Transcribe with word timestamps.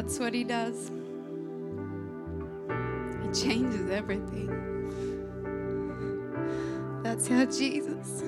That's 0.00 0.18
what 0.18 0.32
He 0.32 0.44
does. 0.44 0.90
He 3.22 3.28
changes 3.38 3.90
everything. 3.90 4.48
That's 7.02 7.28
how 7.28 7.44
Jesus. 7.44 8.22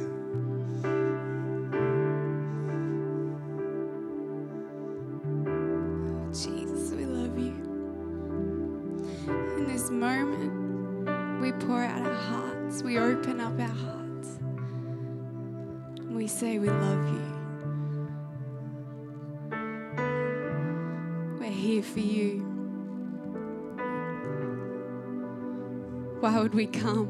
Would 26.53 26.59
we 26.59 26.67
come 26.67 27.09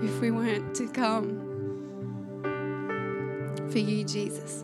if 0.00 0.20
we 0.20 0.30
weren't 0.30 0.74
to 0.76 0.86
come 0.88 1.42
for 3.70 3.78
you, 3.78 4.04
Jesus? 4.04 4.62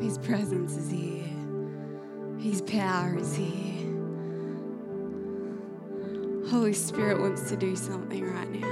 His 0.00 0.18
presence 0.18 0.76
is 0.76 0.90
here. 0.90 1.24
His 2.38 2.60
power 2.62 3.16
is 3.18 3.36
here. 3.36 3.83
Holy 6.54 6.72
Spirit 6.72 7.20
wants 7.20 7.48
to 7.48 7.56
do 7.56 7.74
something 7.74 8.24
right 8.32 8.48
now. 8.48 8.68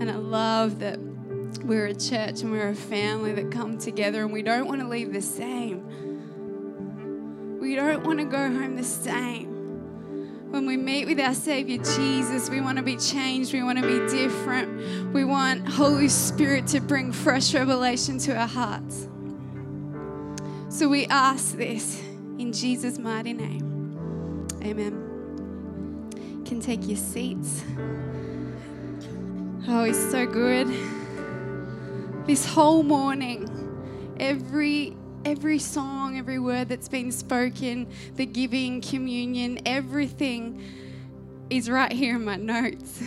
And 0.00 0.08
I 0.08 0.14
love 0.14 0.78
that 0.78 1.00
we're 1.64 1.86
a 1.86 1.94
church 1.94 2.42
and 2.42 2.52
we're 2.52 2.68
a 2.68 2.74
family 2.74 3.32
that 3.32 3.50
come 3.50 3.76
together 3.76 4.22
and 4.22 4.32
we 4.32 4.42
don't 4.42 4.68
want 4.68 4.80
to 4.80 4.86
leave 4.86 5.12
the 5.12 5.20
same. 5.20 5.88
We 7.60 7.74
don't 7.74 8.04
want 8.04 8.20
to 8.20 8.26
go 8.26 8.38
home 8.38 8.76
the 8.76 8.84
same. 8.84 10.52
When 10.52 10.66
we 10.66 10.76
meet 10.76 11.08
with 11.08 11.18
our 11.18 11.34
Savior 11.34 11.78
Jesus, 11.78 12.48
we 12.48 12.60
want 12.60 12.78
to 12.78 12.84
be 12.84 12.96
changed. 12.96 13.52
We 13.52 13.64
want 13.64 13.78
to 13.80 13.84
be 13.84 14.06
different. 14.16 15.12
We 15.12 15.24
want 15.24 15.66
Holy 15.66 16.08
Spirit 16.08 16.68
to 16.68 16.80
bring 16.80 17.10
fresh 17.10 17.52
revelation 17.54 18.18
to 18.18 18.36
our 18.36 18.46
hearts. 18.46 19.08
So 20.68 20.88
we 20.88 21.06
ask 21.06 21.56
this 21.56 22.00
in 22.38 22.52
Jesus' 22.52 23.00
mighty 23.00 23.32
name. 23.32 24.46
Amen. 24.62 25.03
Can 26.54 26.60
take 26.60 26.86
your 26.86 26.96
seats. 26.96 27.64
Oh, 29.66 29.82
he's 29.82 29.98
so 30.12 30.24
good. 30.24 30.68
This 32.28 32.46
whole 32.46 32.84
morning, 32.84 34.14
every 34.20 34.96
every 35.24 35.58
song, 35.58 36.16
every 36.16 36.38
word 36.38 36.68
that's 36.68 36.88
been 36.88 37.10
spoken, 37.10 37.88
the 38.14 38.24
giving, 38.24 38.80
communion, 38.80 39.58
everything 39.66 40.62
is 41.50 41.68
right 41.68 41.90
here 41.90 42.14
in 42.14 42.24
my 42.24 42.36
notes. 42.36 43.02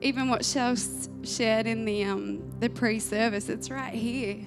Even 0.00 0.30
what 0.30 0.42
Shell 0.42 0.76
shared 1.22 1.66
in 1.66 1.84
the 1.84 2.04
um, 2.04 2.58
the 2.58 2.70
pre-service, 2.70 3.50
it's 3.50 3.70
right 3.70 3.92
here. 3.92 4.38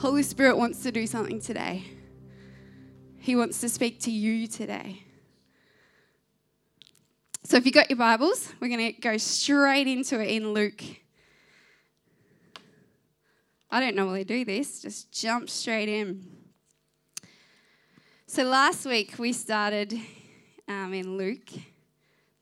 Holy 0.00 0.22
Spirit 0.22 0.58
wants 0.58 0.82
to 0.82 0.92
do 0.92 1.06
something 1.06 1.40
today. 1.40 1.82
He 3.16 3.36
wants 3.36 3.58
to 3.62 3.70
speak 3.70 4.00
to 4.00 4.10
you 4.10 4.46
today. 4.48 5.04
So 7.48 7.56
if 7.56 7.64
you've 7.64 7.74
got 7.74 7.88
your 7.88 7.96
Bibles, 7.96 8.52
we're 8.60 8.68
going 8.68 8.92
to 8.92 9.00
go 9.00 9.16
straight 9.16 9.86
into 9.86 10.20
it 10.20 10.28
in 10.28 10.52
Luke. 10.52 10.82
I 13.70 13.80
don't 13.80 13.96
normally 13.96 14.24
do 14.24 14.44
this, 14.44 14.82
just 14.82 15.10
jump 15.10 15.48
straight 15.48 15.88
in. 15.88 16.26
So 18.26 18.42
last 18.42 18.84
week 18.84 19.18
we 19.18 19.32
started 19.32 19.98
um, 20.68 20.92
in 20.92 21.16
Luke, 21.16 21.48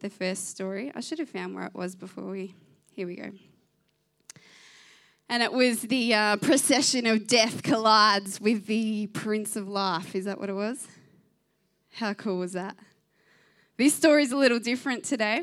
the 0.01 0.11
first 0.11 0.51
story. 0.51 0.91
I 0.93 0.99
should 0.99 1.21
have 1.21 1.31
found 1.31 1.55
where 1.55 1.67
it 1.67 1.75
was 1.77 1.95
before 1.95 2.29
we. 2.29 2.57
Here 2.91 3.07
we 3.07 3.15
go. 3.15 3.31
And 5.29 5.41
it 5.41 5.53
was 5.53 5.83
the 5.83 6.15
uh, 6.15 6.37
procession 6.39 7.07
of 7.07 7.29
death 7.29 7.63
collides 7.63 8.41
with 8.41 8.67
the 8.67 9.07
Prince 9.07 9.55
of 9.55 9.69
Life. 9.69 10.17
Is 10.17 10.25
that 10.25 10.41
what 10.41 10.51
it 10.51 10.55
was? 10.55 10.89
How 11.93 12.13
cool 12.13 12.39
was 12.39 12.55
that? 12.55 12.77
This 13.79 13.93
story 13.93 14.23
is 14.23 14.33
a 14.33 14.39
little 14.39 14.59
different 14.59 15.05
today. 15.05 15.43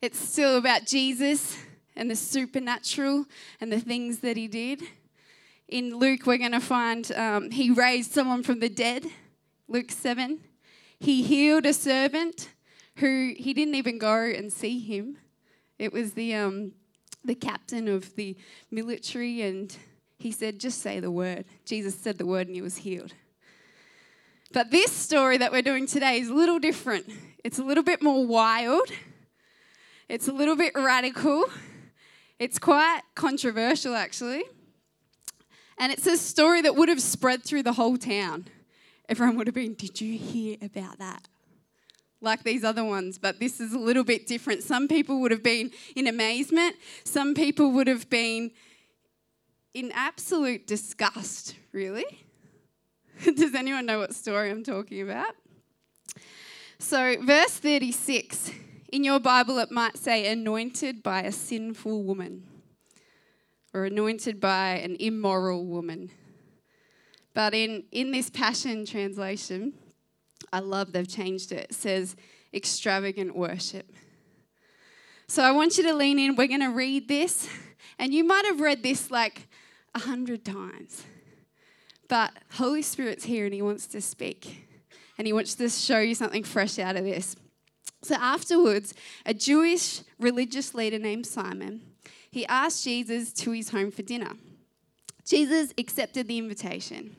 It's 0.00 0.18
still 0.18 0.56
about 0.56 0.86
Jesus 0.86 1.58
and 1.94 2.10
the 2.10 2.16
supernatural 2.16 3.26
and 3.60 3.70
the 3.70 3.80
things 3.80 4.20
that 4.20 4.38
he 4.38 4.48
did. 4.48 4.80
In 5.68 5.98
Luke, 5.98 6.24
we're 6.24 6.38
going 6.38 6.52
to 6.52 6.60
find 6.60 7.12
um, 7.12 7.50
he 7.50 7.70
raised 7.70 8.12
someone 8.12 8.42
from 8.42 8.60
the 8.60 8.70
dead, 8.70 9.04
Luke 9.68 9.90
7. 9.90 10.40
He 10.98 11.22
healed 11.22 11.66
a 11.66 11.74
servant 11.74 12.48
who 12.96 13.34
he 13.36 13.52
didn't 13.52 13.74
even 13.74 13.98
go 13.98 14.16
and 14.16 14.50
see 14.50 14.78
him. 14.78 15.18
It 15.78 15.92
was 15.92 16.14
the, 16.14 16.34
um, 16.34 16.72
the 17.22 17.34
captain 17.34 17.88
of 17.88 18.16
the 18.16 18.38
military, 18.70 19.42
and 19.42 19.76
he 20.18 20.32
said, 20.32 20.58
Just 20.58 20.80
say 20.80 21.00
the 21.00 21.10
word. 21.10 21.44
Jesus 21.66 21.94
said 21.94 22.16
the 22.16 22.24
word, 22.24 22.46
and 22.46 22.56
he 22.56 22.62
was 22.62 22.78
healed. 22.78 23.12
But 24.56 24.70
this 24.70 24.90
story 24.90 25.36
that 25.36 25.52
we're 25.52 25.60
doing 25.60 25.86
today 25.86 26.18
is 26.18 26.30
a 26.30 26.34
little 26.34 26.58
different. 26.58 27.04
It's 27.44 27.58
a 27.58 27.62
little 27.62 27.82
bit 27.82 28.00
more 28.00 28.26
wild, 28.26 28.88
it's 30.08 30.28
a 30.28 30.32
little 30.32 30.56
bit 30.56 30.72
radical, 30.74 31.44
it's 32.38 32.58
quite 32.58 33.02
controversial, 33.14 33.94
actually. 33.94 34.44
And 35.76 35.92
it's 35.92 36.06
a 36.06 36.16
story 36.16 36.62
that 36.62 36.74
would 36.74 36.88
have 36.88 37.02
spread 37.02 37.44
through 37.44 37.64
the 37.64 37.74
whole 37.74 37.98
town. 37.98 38.46
Everyone 39.10 39.36
would 39.36 39.46
have 39.46 39.52
been, 39.54 39.74
Did 39.74 40.00
you 40.00 40.16
hear 40.16 40.56
about 40.62 41.00
that? 41.00 41.28
Like 42.22 42.42
these 42.42 42.64
other 42.64 42.82
ones, 42.82 43.18
but 43.18 43.38
this 43.38 43.60
is 43.60 43.74
a 43.74 43.78
little 43.78 44.04
bit 44.04 44.26
different. 44.26 44.62
Some 44.62 44.88
people 44.88 45.20
would 45.20 45.32
have 45.32 45.42
been 45.42 45.70
in 45.94 46.06
amazement, 46.06 46.76
some 47.04 47.34
people 47.34 47.72
would 47.72 47.88
have 47.88 48.08
been 48.08 48.52
in 49.74 49.92
absolute 49.92 50.66
disgust, 50.66 51.56
really. 51.72 52.25
Does 53.24 53.54
anyone 53.54 53.86
know 53.86 53.98
what 53.98 54.14
story 54.14 54.50
I'm 54.50 54.64
talking 54.64 55.02
about? 55.02 55.34
So, 56.78 57.16
verse 57.22 57.52
36 57.58 58.50
in 58.92 59.04
your 59.04 59.18
Bible, 59.18 59.58
it 59.58 59.70
might 59.70 59.96
say 59.96 60.30
anointed 60.30 61.02
by 61.02 61.22
a 61.22 61.32
sinful 61.32 62.04
woman 62.04 62.44
or 63.72 63.84
anointed 63.84 64.40
by 64.40 64.76
an 64.76 64.96
immoral 65.00 65.66
woman. 65.66 66.10
But 67.34 67.54
in, 67.54 67.84
in 67.92 68.10
this 68.10 68.30
Passion 68.30 68.84
translation, 68.86 69.74
I 70.52 70.60
love 70.60 70.92
they've 70.92 71.08
changed 71.08 71.52
it. 71.52 71.68
It 71.70 71.74
says 71.74 72.16
extravagant 72.52 73.34
worship. 73.34 73.90
So 75.28 75.42
I 75.42 75.52
want 75.52 75.76
you 75.76 75.84
to 75.84 75.94
lean 75.94 76.18
in. 76.18 76.36
We're 76.36 76.46
going 76.46 76.60
to 76.60 76.68
read 76.68 77.08
this, 77.08 77.48
and 77.98 78.14
you 78.14 78.24
might 78.24 78.44
have 78.44 78.60
read 78.60 78.82
this 78.82 79.10
like 79.10 79.48
a 79.94 80.00
hundred 80.00 80.44
times. 80.44 81.04
But 82.08 82.32
Holy 82.52 82.82
Spirit's 82.82 83.24
here 83.24 83.44
and 83.44 83.54
He 83.54 83.62
wants 83.62 83.86
to 83.88 84.00
speak. 84.00 84.68
And 85.18 85.26
He 85.26 85.32
wants 85.32 85.54
to 85.56 85.68
show 85.68 85.98
you 85.98 86.14
something 86.14 86.44
fresh 86.44 86.78
out 86.78 86.96
of 86.96 87.04
this. 87.04 87.36
So 88.02 88.14
afterwards, 88.14 88.94
a 89.24 89.34
Jewish 89.34 90.02
religious 90.18 90.74
leader 90.74 90.98
named 90.98 91.26
Simon, 91.26 91.80
he 92.30 92.46
asked 92.46 92.84
Jesus 92.84 93.32
to 93.32 93.52
his 93.52 93.70
home 93.70 93.90
for 93.90 94.02
dinner. 94.02 94.32
Jesus 95.24 95.72
accepted 95.78 96.28
the 96.28 96.38
invitation. 96.38 97.16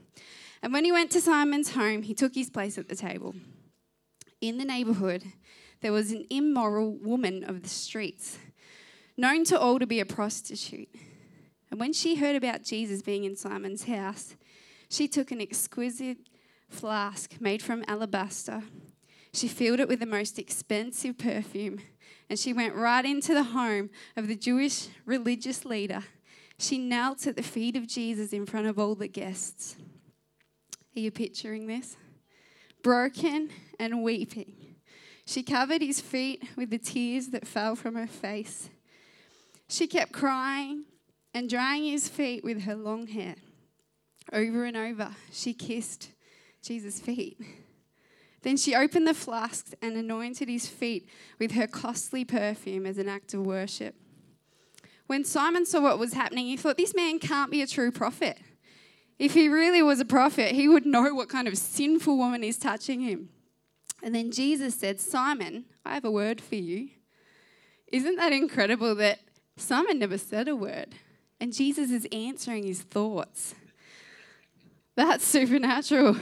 And 0.62 0.72
when 0.72 0.86
he 0.86 0.92
went 0.92 1.12
to 1.12 1.22
Simon's 1.22 1.74
home, 1.74 2.04
he 2.04 2.14
took 2.14 2.36
his 2.36 2.50
place 2.50 2.78
at 2.78 2.88
the 2.88 2.96
table. 2.96 3.36
In 4.42 4.60
the 4.60 4.66
neighborhood, 4.66 5.24
there 5.82 5.92
was 5.92 6.12
an 6.12 6.26
immoral 6.30 6.92
woman 6.92 7.44
of 7.44 7.64
the 7.64 7.70
streets, 7.70 8.38
known 9.18 9.44
to 9.46 9.60
all 9.60 9.80
to 9.80 9.88
be 9.88 10.00
a 10.00 10.06
prostitute. 10.06 10.90
And 11.70 11.80
when 11.80 11.94
she 11.94 12.16
heard 12.16 12.36
about 12.36 12.64
Jesus 12.64 13.02
being 13.02 13.24
in 13.24 13.36
Simon's 13.36 13.86
house, 13.86 14.36
she 14.90 15.08
took 15.08 15.32
an 15.32 15.42
exquisite 15.42 16.18
flask 16.70 17.40
made 17.40 17.62
from 17.62 17.84
alabaster. 17.88 18.64
She 19.34 19.48
filled 19.48 19.80
it 19.80 19.88
with 19.88 20.00
the 20.00 20.06
most 20.06 20.40
expensive 20.40 21.18
perfume, 21.18 21.80
and 22.30 22.40
she 22.40 22.54
went 22.54 22.76
right 22.76 23.06
into 23.06 23.34
the 23.34 23.44
home 23.44 23.90
of 24.16 24.28
the 24.28 24.36
Jewish 24.36 24.88
religious 25.06 25.66
leader. 25.66 26.04
She 26.60 26.78
knelt 26.78 27.28
at 27.28 27.36
the 27.36 27.44
feet 27.44 27.76
of 27.76 27.88
Jesus 27.88 28.34
in 28.34 28.46
front 28.46 28.68
of 28.68 28.80
all 28.80 28.96
the 28.96 29.08
guests. 29.08 29.76
Are 30.96 31.00
you 31.00 31.12
picturing 31.12 31.68
this? 31.68 31.96
Broken 32.82 33.50
and 33.80 34.02
weeping. 34.02 34.56
She 35.26 35.44
covered 35.44 35.82
his 35.82 36.02
feet 36.02 36.44
with 36.56 36.70
the 36.70 36.80
tears 36.80 37.28
that 37.28 37.46
fell 37.46 37.76
from 37.76 37.96
her 37.96 38.08
face. 38.08 38.70
She 39.68 39.86
kept 39.86 40.14
crying 40.14 40.86
and 41.34 41.50
drying 41.50 41.84
his 41.84 42.08
feet 42.08 42.44
with 42.44 42.64
her 42.64 42.76
long 42.76 43.08
hair. 43.08 43.36
Over 44.32 44.66
and 44.66 44.76
over, 44.76 45.16
she 45.32 45.54
kissed 45.54 46.10
Jesus' 46.62 47.00
feet. 47.00 47.40
Then 48.42 48.58
she 48.58 48.76
opened 48.76 49.08
the 49.08 49.14
flasks 49.14 49.74
and 49.82 49.96
anointed 49.96 50.48
his 50.48 50.68
feet 50.68 51.10
with 51.40 51.52
her 51.52 51.68
costly 51.68 52.24
perfume 52.24 52.86
as 52.86 52.98
an 52.98 53.10
act 53.10 53.34
of 53.34 53.46
worship. 53.46 53.96
When 55.08 55.24
Simon 55.24 55.66
saw 55.66 55.82
what 55.82 56.00
was 56.00 56.14
happening, 56.14 56.46
he 56.46 56.58
thought, 56.58 56.78
This 56.78 56.94
man 56.94 57.20
can't 57.20 57.52
be 57.52 57.62
a 57.62 57.68
true 57.68 57.92
prophet. 57.92 58.38
If 59.18 59.34
he 59.34 59.48
really 59.50 59.82
was 59.82 60.00
a 60.00 60.06
prophet, 60.06 60.54
he 60.54 60.68
would 60.68 60.86
know 60.86 61.14
what 61.14 61.30
kind 61.30 61.48
of 61.48 61.58
sinful 61.58 62.18
woman 62.18 62.44
is 62.44 62.58
touching 62.58 63.02
him. 63.02 63.30
And 64.04 64.14
then 64.14 64.32
Jesus 64.32 64.76
said, 64.76 65.00
Simon, 65.00 65.66
I 65.84 65.96
have 65.96 66.06
a 66.06 66.12
word 66.12 66.40
for 66.40 66.56
you. 66.56 66.90
Isn't 67.88 68.18
that 68.18 68.32
incredible 68.32 68.94
that 68.96 69.20
Simon 69.56 70.00
never 70.00 70.18
said 70.18 70.48
a 70.48 70.56
word? 70.56 70.94
And 71.40 71.54
Jesus 71.54 71.90
is 71.90 72.08
answering 72.12 72.64
his 72.64 72.82
thoughts. 72.82 73.56
That's 74.98 75.24
supernatural. 75.24 76.18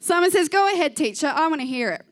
Simon 0.00 0.30
says, 0.30 0.48
Go 0.48 0.72
ahead, 0.72 0.96
teacher, 0.96 1.26
I 1.26 1.46
want 1.48 1.60
to 1.60 1.66
hear 1.66 1.90
it. 1.90 2.06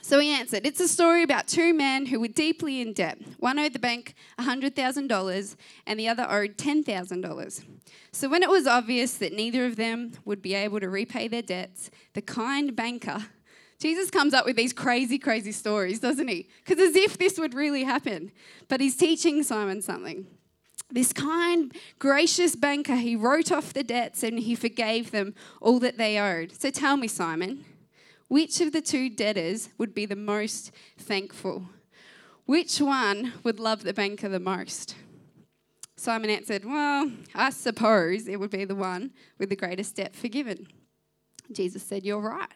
So 0.00 0.20
he 0.20 0.30
answered, 0.30 0.64
It's 0.64 0.78
a 0.78 0.86
story 0.86 1.24
about 1.24 1.48
two 1.48 1.74
men 1.74 2.06
who 2.06 2.20
were 2.20 2.28
deeply 2.28 2.80
in 2.80 2.92
debt. 2.92 3.18
One 3.40 3.58
owed 3.58 3.72
the 3.72 3.80
bank 3.80 4.14
$100,000 4.38 5.56
and 5.86 6.00
the 6.00 6.08
other 6.08 6.22
owed 6.22 6.56
$10,000. 6.56 7.64
So 8.12 8.28
when 8.28 8.44
it 8.44 8.48
was 8.48 8.68
obvious 8.68 9.14
that 9.14 9.32
neither 9.32 9.66
of 9.66 9.74
them 9.74 10.12
would 10.24 10.40
be 10.40 10.54
able 10.54 10.78
to 10.78 10.88
repay 10.88 11.26
their 11.26 11.42
debts, 11.42 11.90
the 12.14 12.22
kind 12.22 12.74
banker, 12.76 13.26
Jesus 13.80 14.08
comes 14.08 14.34
up 14.34 14.46
with 14.46 14.54
these 14.54 14.72
crazy, 14.72 15.18
crazy 15.18 15.52
stories, 15.52 15.98
doesn't 15.98 16.28
he? 16.28 16.48
Because 16.64 16.78
as 16.90 16.94
if 16.94 17.18
this 17.18 17.40
would 17.40 17.54
really 17.54 17.82
happen. 17.82 18.30
But 18.68 18.80
he's 18.80 18.96
teaching 18.96 19.42
Simon 19.42 19.82
something. 19.82 20.26
This 20.92 21.12
kind, 21.12 21.72
gracious 21.98 22.56
banker, 22.56 22.96
he 22.96 23.14
wrote 23.14 23.52
off 23.52 23.72
the 23.72 23.84
debts 23.84 24.22
and 24.22 24.40
he 24.40 24.54
forgave 24.54 25.10
them 25.10 25.34
all 25.60 25.78
that 25.80 25.98
they 25.98 26.18
owed. 26.18 26.52
So 26.60 26.70
tell 26.70 26.96
me, 26.96 27.06
Simon, 27.06 27.64
which 28.28 28.60
of 28.60 28.72
the 28.72 28.80
two 28.80 29.08
debtors 29.08 29.68
would 29.78 29.94
be 29.94 30.06
the 30.06 30.16
most 30.16 30.72
thankful? 30.98 31.64
Which 32.46 32.80
one 32.80 33.34
would 33.44 33.60
love 33.60 33.84
the 33.84 33.92
banker 33.92 34.28
the 34.28 34.40
most? 34.40 34.96
Simon 35.96 36.30
answered, 36.30 36.64
Well, 36.64 37.10
I 37.34 37.50
suppose 37.50 38.26
it 38.26 38.40
would 38.40 38.50
be 38.50 38.64
the 38.64 38.74
one 38.74 39.12
with 39.38 39.50
the 39.50 39.56
greatest 39.56 39.96
debt 39.96 40.16
forgiven. 40.16 40.66
Jesus 41.52 41.82
said, 41.82 42.04
You're 42.04 42.20
right. 42.20 42.48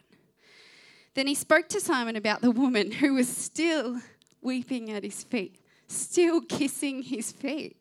Then 1.13 1.27
he 1.27 1.35
spoke 1.35 1.69
to 1.69 1.79
Simon 1.79 2.15
about 2.15 2.41
the 2.41 2.51
woman 2.51 2.91
who 2.91 3.13
was 3.13 3.29
still 3.29 4.01
weeping 4.41 4.91
at 4.91 5.03
his 5.03 5.23
feet, 5.23 5.61
still 5.87 6.41
kissing 6.41 7.03
his 7.03 7.31
feet. 7.31 7.77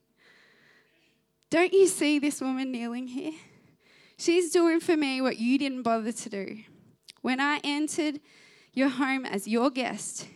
Don't 1.55 1.73
you 1.73 1.87
see 1.87 2.19
this 2.19 2.41
woman 2.41 2.73
kneeling 2.73 3.07
here? 3.07 3.31
She's 4.19 4.51
doing 4.51 4.81
for 4.81 4.97
me 4.97 5.21
what 5.21 5.39
you 5.39 5.57
didn't 5.57 5.83
bother 5.83 6.11
to 6.11 6.29
do. 6.29 6.59
When 7.23 7.39
I 7.39 7.61
entered 7.63 8.19
your 8.73 8.89
home 8.89 9.25
as 9.25 9.47
your 9.47 9.71
guest, 9.71 10.27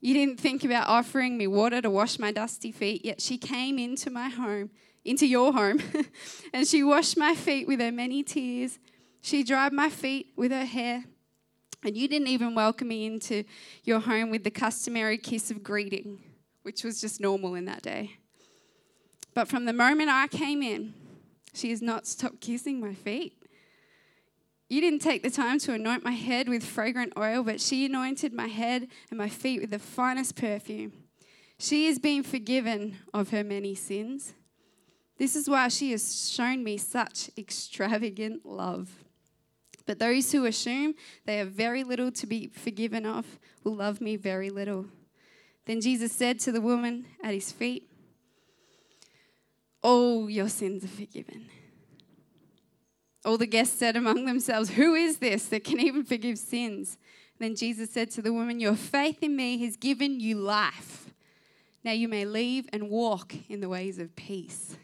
you 0.00 0.14
didn't 0.14 0.40
think 0.40 0.64
about 0.64 0.88
offering 0.88 1.36
me 1.36 1.46
water 1.46 1.82
to 1.82 1.90
wash 1.90 2.18
my 2.18 2.32
dusty 2.32 2.72
feet, 2.72 3.04
yet 3.04 3.20
she 3.20 3.36
came 3.36 3.78
into 3.78 4.08
my 4.08 4.30
home, 4.30 4.70
into 5.04 5.26
your 5.26 5.52
home, 5.52 5.82
and 6.54 6.66
she 6.66 6.82
washed 6.82 7.18
my 7.18 7.34
feet 7.34 7.68
with 7.68 7.78
her 7.78 7.92
many 7.92 8.22
tears. 8.22 8.78
She 9.20 9.42
dried 9.42 9.74
my 9.74 9.90
feet 9.90 10.28
with 10.38 10.52
her 10.52 10.64
hair. 10.64 11.04
And 11.84 11.94
you 11.94 12.08
didn't 12.08 12.28
even 12.28 12.54
welcome 12.54 12.88
me 12.88 13.04
into 13.04 13.44
your 13.84 14.00
home 14.00 14.30
with 14.30 14.42
the 14.42 14.50
customary 14.50 15.18
kiss 15.18 15.50
of 15.50 15.62
greeting, 15.62 16.22
which 16.62 16.82
was 16.82 16.98
just 16.98 17.20
normal 17.20 17.54
in 17.56 17.66
that 17.66 17.82
day. 17.82 18.12
But 19.38 19.46
from 19.46 19.66
the 19.66 19.72
moment 19.72 20.10
I 20.10 20.26
came 20.26 20.64
in, 20.64 20.94
she 21.54 21.70
has 21.70 21.80
not 21.80 22.08
stopped 22.08 22.40
kissing 22.40 22.80
my 22.80 22.92
feet. 22.92 23.40
You 24.68 24.80
didn't 24.80 24.98
take 24.98 25.22
the 25.22 25.30
time 25.30 25.60
to 25.60 25.74
anoint 25.74 26.02
my 26.02 26.10
head 26.10 26.48
with 26.48 26.64
fragrant 26.64 27.12
oil, 27.16 27.44
but 27.44 27.60
she 27.60 27.86
anointed 27.86 28.32
my 28.32 28.48
head 28.48 28.88
and 29.10 29.16
my 29.16 29.28
feet 29.28 29.60
with 29.60 29.70
the 29.70 29.78
finest 29.78 30.34
perfume. 30.34 30.90
She 31.56 31.86
has 31.86 32.00
been 32.00 32.24
forgiven 32.24 32.96
of 33.14 33.30
her 33.30 33.44
many 33.44 33.76
sins. 33.76 34.34
This 35.18 35.36
is 35.36 35.48
why 35.48 35.68
she 35.68 35.92
has 35.92 36.28
shown 36.28 36.64
me 36.64 36.76
such 36.76 37.30
extravagant 37.38 38.44
love. 38.44 39.04
But 39.86 40.00
those 40.00 40.32
who 40.32 40.46
assume 40.46 40.94
they 41.26 41.36
have 41.36 41.52
very 41.52 41.84
little 41.84 42.10
to 42.10 42.26
be 42.26 42.48
forgiven 42.48 43.06
of 43.06 43.38
will 43.62 43.76
love 43.76 44.00
me 44.00 44.16
very 44.16 44.50
little. 44.50 44.86
Then 45.66 45.80
Jesus 45.80 46.10
said 46.10 46.40
to 46.40 46.50
the 46.50 46.60
woman 46.60 47.06
at 47.22 47.34
his 47.34 47.52
feet, 47.52 47.87
all 49.82 50.28
your 50.28 50.48
sins 50.48 50.84
are 50.84 50.88
forgiven. 50.88 51.46
All 53.24 53.38
the 53.38 53.46
guests 53.46 53.78
said 53.78 53.96
among 53.96 54.24
themselves, 54.24 54.70
Who 54.70 54.94
is 54.94 55.18
this 55.18 55.46
that 55.46 55.64
can 55.64 55.80
even 55.80 56.04
forgive 56.04 56.38
sins? 56.38 56.98
Then 57.38 57.54
Jesus 57.54 57.90
said 57.90 58.10
to 58.12 58.22
the 58.22 58.32
woman, 58.32 58.60
Your 58.60 58.74
faith 58.74 59.22
in 59.22 59.36
me 59.36 59.58
has 59.64 59.76
given 59.76 60.20
you 60.20 60.36
life. 60.36 61.12
Now 61.84 61.92
you 61.92 62.08
may 62.08 62.24
leave 62.24 62.68
and 62.72 62.90
walk 62.90 63.34
in 63.48 63.60
the 63.60 63.68
ways 63.68 63.98
of 63.98 64.14
peace. 64.16 64.76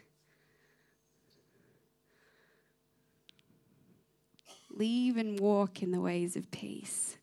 Leave 4.69 5.17
and 5.17 5.39
walk 5.39 5.81
in 5.81 5.91
the 5.91 6.01
ways 6.01 6.35
of 6.35 6.51
peace. 6.51 7.17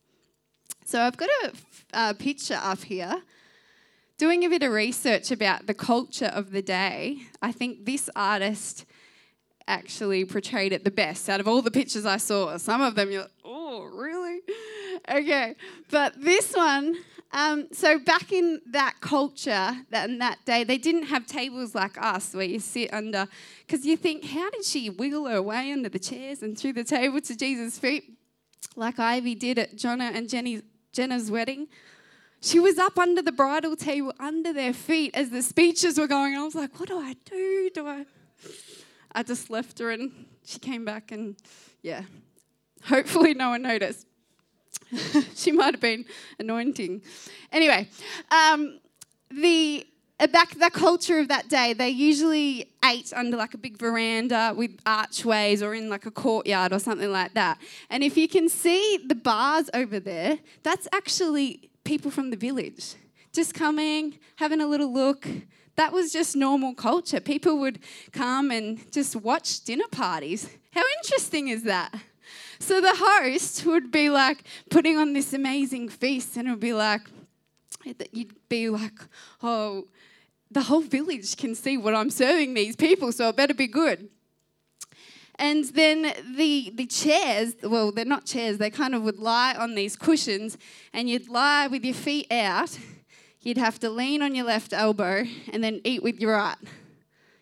So 0.84 1.00
I've 1.00 1.16
got 1.16 1.28
a, 1.44 1.52
a 1.92 2.14
picture 2.14 2.58
up 2.60 2.82
here 2.82 3.22
doing 4.22 4.44
a 4.44 4.48
bit 4.48 4.62
of 4.62 4.70
research 4.70 5.32
about 5.32 5.66
the 5.66 5.74
culture 5.74 6.26
of 6.26 6.52
the 6.52 6.62
day, 6.62 7.18
I 7.42 7.50
think 7.50 7.84
this 7.86 8.08
artist 8.14 8.86
actually 9.66 10.24
portrayed 10.24 10.72
it 10.72 10.84
the 10.84 10.92
best 10.92 11.28
out 11.28 11.40
of 11.40 11.48
all 11.48 11.60
the 11.60 11.72
pictures 11.72 12.06
I 12.06 12.18
saw. 12.18 12.56
Some 12.56 12.82
of 12.82 12.94
them 12.94 13.10
you're 13.10 13.22
like, 13.22 13.32
oh, 13.44 13.82
really? 13.92 14.38
Okay, 15.10 15.56
but 15.90 16.14
this 16.22 16.52
one, 16.52 16.98
um, 17.32 17.66
so 17.72 17.98
back 17.98 18.30
in 18.30 18.60
that 18.70 19.00
culture, 19.00 19.72
that 19.90 20.08
in 20.08 20.18
that 20.18 20.38
day, 20.44 20.62
they 20.62 20.78
didn't 20.78 21.06
have 21.06 21.26
tables 21.26 21.74
like 21.74 22.00
us 22.00 22.32
where 22.32 22.44
you 22.44 22.60
sit 22.60 22.94
under, 22.94 23.26
because 23.66 23.84
you 23.84 23.96
think, 23.96 24.24
how 24.24 24.50
did 24.50 24.64
she 24.64 24.88
wiggle 24.88 25.26
her 25.26 25.42
way 25.42 25.72
under 25.72 25.88
the 25.88 25.98
chairs 25.98 26.44
and 26.44 26.56
through 26.56 26.74
the 26.74 26.84
table 26.84 27.20
to 27.22 27.34
Jesus' 27.34 27.76
feet, 27.76 28.04
like 28.76 29.00
Ivy 29.00 29.34
did 29.34 29.58
at 29.58 29.74
Jonna 29.74 30.14
and 30.14 30.28
Jenny's, 30.28 30.62
Jenna's 30.92 31.28
wedding? 31.28 31.66
She 32.42 32.58
was 32.58 32.76
up 32.76 32.98
under 32.98 33.22
the 33.22 33.30
bridal 33.30 33.76
table, 33.76 34.12
under 34.18 34.52
their 34.52 34.72
feet 34.72 35.14
as 35.14 35.30
the 35.30 35.42
speeches 35.42 35.96
were 35.96 36.08
going. 36.08 36.34
I 36.34 36.42
was 36.42 36.56
like, 36.56 36.78
what 36.80 36.88
do 36.88 36.98
I 36.98 37.14
do? 37.24 37.70
Do 37.72 37.86
I? 37.86 38.04
I 39.12 39.22
just 39.22 39.48
left 39.48 39.78
her 39.78 39.92
and 39.92 40.10
she 40.44 40.58
came 40.58 40.84
back 40.84 41.12
and 41.12 41.36
yeah. 41.82 42.02
Hopefully, 42.84 43.34
no 43.34 43.50
one 43.50 43.62
noticed. 43.62 44.08
she 45.36 45.52
might 45.52 45.74
have 45.74 45.80
been 45.80 46.04
anointing. 46.40 47.02
Anyway, 47.52 47.88
um, 48.32 48.80
the 49.30 49.86
uh, 50.18 50.26
back 50.26 50.58
the 50.58 50.70
culture 50.72 51.20
of 51.20 51.28
that 51.28 51.48
day, 51.48 51.74
they 51.74 51.90
usually 51.90 52.72
ate 52.84 53.12
under 53.14 53.36
like 53.36 53.54
a 53.54 53.58
big 53.58 53.78
veranda 53.78 54.52
with 54.56 54.72
archways 54.84 55.62
or 55.62 55.74
in 55.74 55.88
like 55.88 56.06
a 56.06 56.10
courtyard 56.10 56.72
or 56.72 56.80
something 56.80 57.12
like 57.12 57.34
that. 57.34 57.58
And 57.88 58.02
if 58.02 58.16
you 58.16 58.26
can 58.26 58.48
see 58.48 58.98
the 59.06 59.14
bars 59.14 59.70
over 59.72 60.00
there, 60.00 60.40
that's 60.64 60.88
actually 60.92 61.70
people 61.84 62.10
from 62.10 62.30
the 62.30 62.36
village 62.36 62.94
just 63.32 63.54
coming, 63.54 64.18
having 64.36 64.60
a 64.60 64.66
little 64.66 64.92
look. 64.92 65.26
That 65.76 65.92
was 65.92 66.12
just 66.12 66.36
normal 66.36 66.74
culture. 66.74 67.18
People 67.20 67.58
would 67.60 67.78
come 68.12 68.50
and 68.50 68.92
just 68.92 69.16
watch 69.16 69.64
dinner 69.64 69.88
parties. 69.90 70.48
How 70.72 70.82
interesting 71.02 71.48
is 71.48 71.62
that? 71.64 71.94
So 72.58 72.80
the 72.80 72.94
host 72.94 73.64
would 73.66 73.90
be 73.90 74.10
like 74.10 74.44
putting 74.70 74.96
on 74.96 75.14
this 75.14 75.32
amazing 75.32 75.88
feast, 75.88 76.36
and 76.36 76.46
it 76.46 76.50
would 76.50 76.60
be 76.60 76.74
like, 76.74 77.00
you'd 78.12 78.48
be 78.48 78.68
like, 78.68 78.98
oh, 79.42 79.88
the 80.50 80.62
whole 80.62 80.82
village 80.82 81.36
can 81.36 81.54
see 81.54 81.78
what 81.78 81.94
I'm 81.94 82.10
serving 82.10 82.54
these 82.54 82.76
people, 82.76 83.10
so 83.10 83.30
it 83.30 83.36
better 83.36 83.54
be 83.54 83.66
good. 83.66 84.10
And 85.42 85.64
then 85.64 86.14
the, 86.36 86.72
the 86.72 86.86
chairs, 86.86 87.56
well, 87.64 87.90
they're 87.90 88.04
not 88.04 88.24
chairs, 88.24 88.58
they 88.58 88.70
kind 88.70 88.94
of 88.94 89.02
would 89.02 89.18
lie 89.18 89.56
on 89.58 89.74
these 89.74 89.96
cushions, 89.96 90.56
and 90.92 91.10
you'd 91.10 91.28
lie 91.28 91.66
with 91.66 91.84
your 91.84 91.96
feet 91.96 92.30
out. 92.30 92.78
You'd 93.40 93.58
have 93.58 93.80
to 93.80 93.90
lean 93.90 94.22
on 94.22 94.36
your 94.36 94.46
left 94.46 94.72
elbow 94.72 95.24
and 95.52 95.64
then 95.64 95.80
eat 95.82 96.00
with 96.00 96.20
your 96.20 96.36
right. 96.36 96.54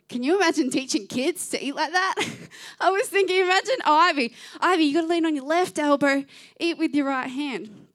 Can 0.09 0.23
you 0.23 0.37
imagine 0.37 0.71
teaching 0.71 1.09
kids 1.09 1.51
to 1.51 1.63
eat 1.63 1.75
like 1.75 1.93
that? 1.93 2.15
I 2.81 2.89
was 2.89 3.07
thinking, 3.07 3.43
imagine 3.43 3.77
Ivy. 3.85 4.33
Ivy, 4.63 4.85
you 4.85 4.95
got 4.95 5.03
to 5.03 5.07
lean 5.07 5.27
on 5.27 5.37
your 5.37 5.45
left 5.45 5.79
elbow, 5.79 6.25
eat 6.59 6.79
with 6.79 6.95
your 6.95 7.05
right 7.05 7.29
hand. 7.29 7.87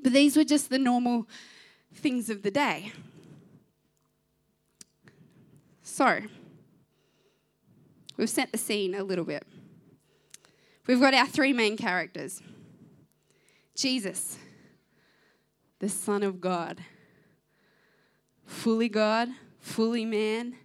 But 0.00 0.12
these 0.12 0.36
were 0.36 0.44
just 0.44 0.70
the 0.70 0.78
normal 0.78 1.26
things 1.92 2.30
of 2.30 2.44
the 2.44 2.52
day. 2.52 2.92
So, 5.82 6.20
We've 8.18 8.28
set 8.28 8.50
the 8.50 8.58
scene 8.58 8.94
a 8.94 9.04
little 9.04 9.24
bit. 9.24 9.44
We've 10.86 11.00
got 11.00 11.14
our 11.14 11.26
three 11.26 11.52
main 11.52 11.76
characters 11.76 12.42
Jesus, 13.76 14.36
the 15.78 15.88
Son 15.88 16.24
of 16.24 16.40
God, 16.40 16.80
fully 18.44 18.88
God, 18.88 19.28
fully 19.60 20.04
man, 20.04 20.56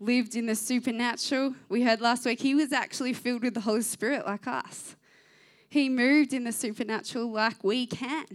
lived 0.00 0.34
in 0.34 0.46
the 0.46 0.54
supernatural. 0.54 1.54
We 1.68 1.82
heard 1.82 2.00
last 2.00 2.24
week 2.24 2.40
he 2.40 2.54
was 2.54 2.72
actually 2.72 3.12
filled 3.12 3.42
with 3.42 3.52
the 3.52 3.60
Holy 3.60 3.82
Spirit 3.82 4.24
like 4.24 4.46
us. 4.46 4.96
He 5.68 5.90
moved 5.90 6.32
in 6.32 6.44
the 6.44 6.52
supernatural 6.52 7.30
like 7.30 7.62
we 7.62 7.86
can. 7.86 8.26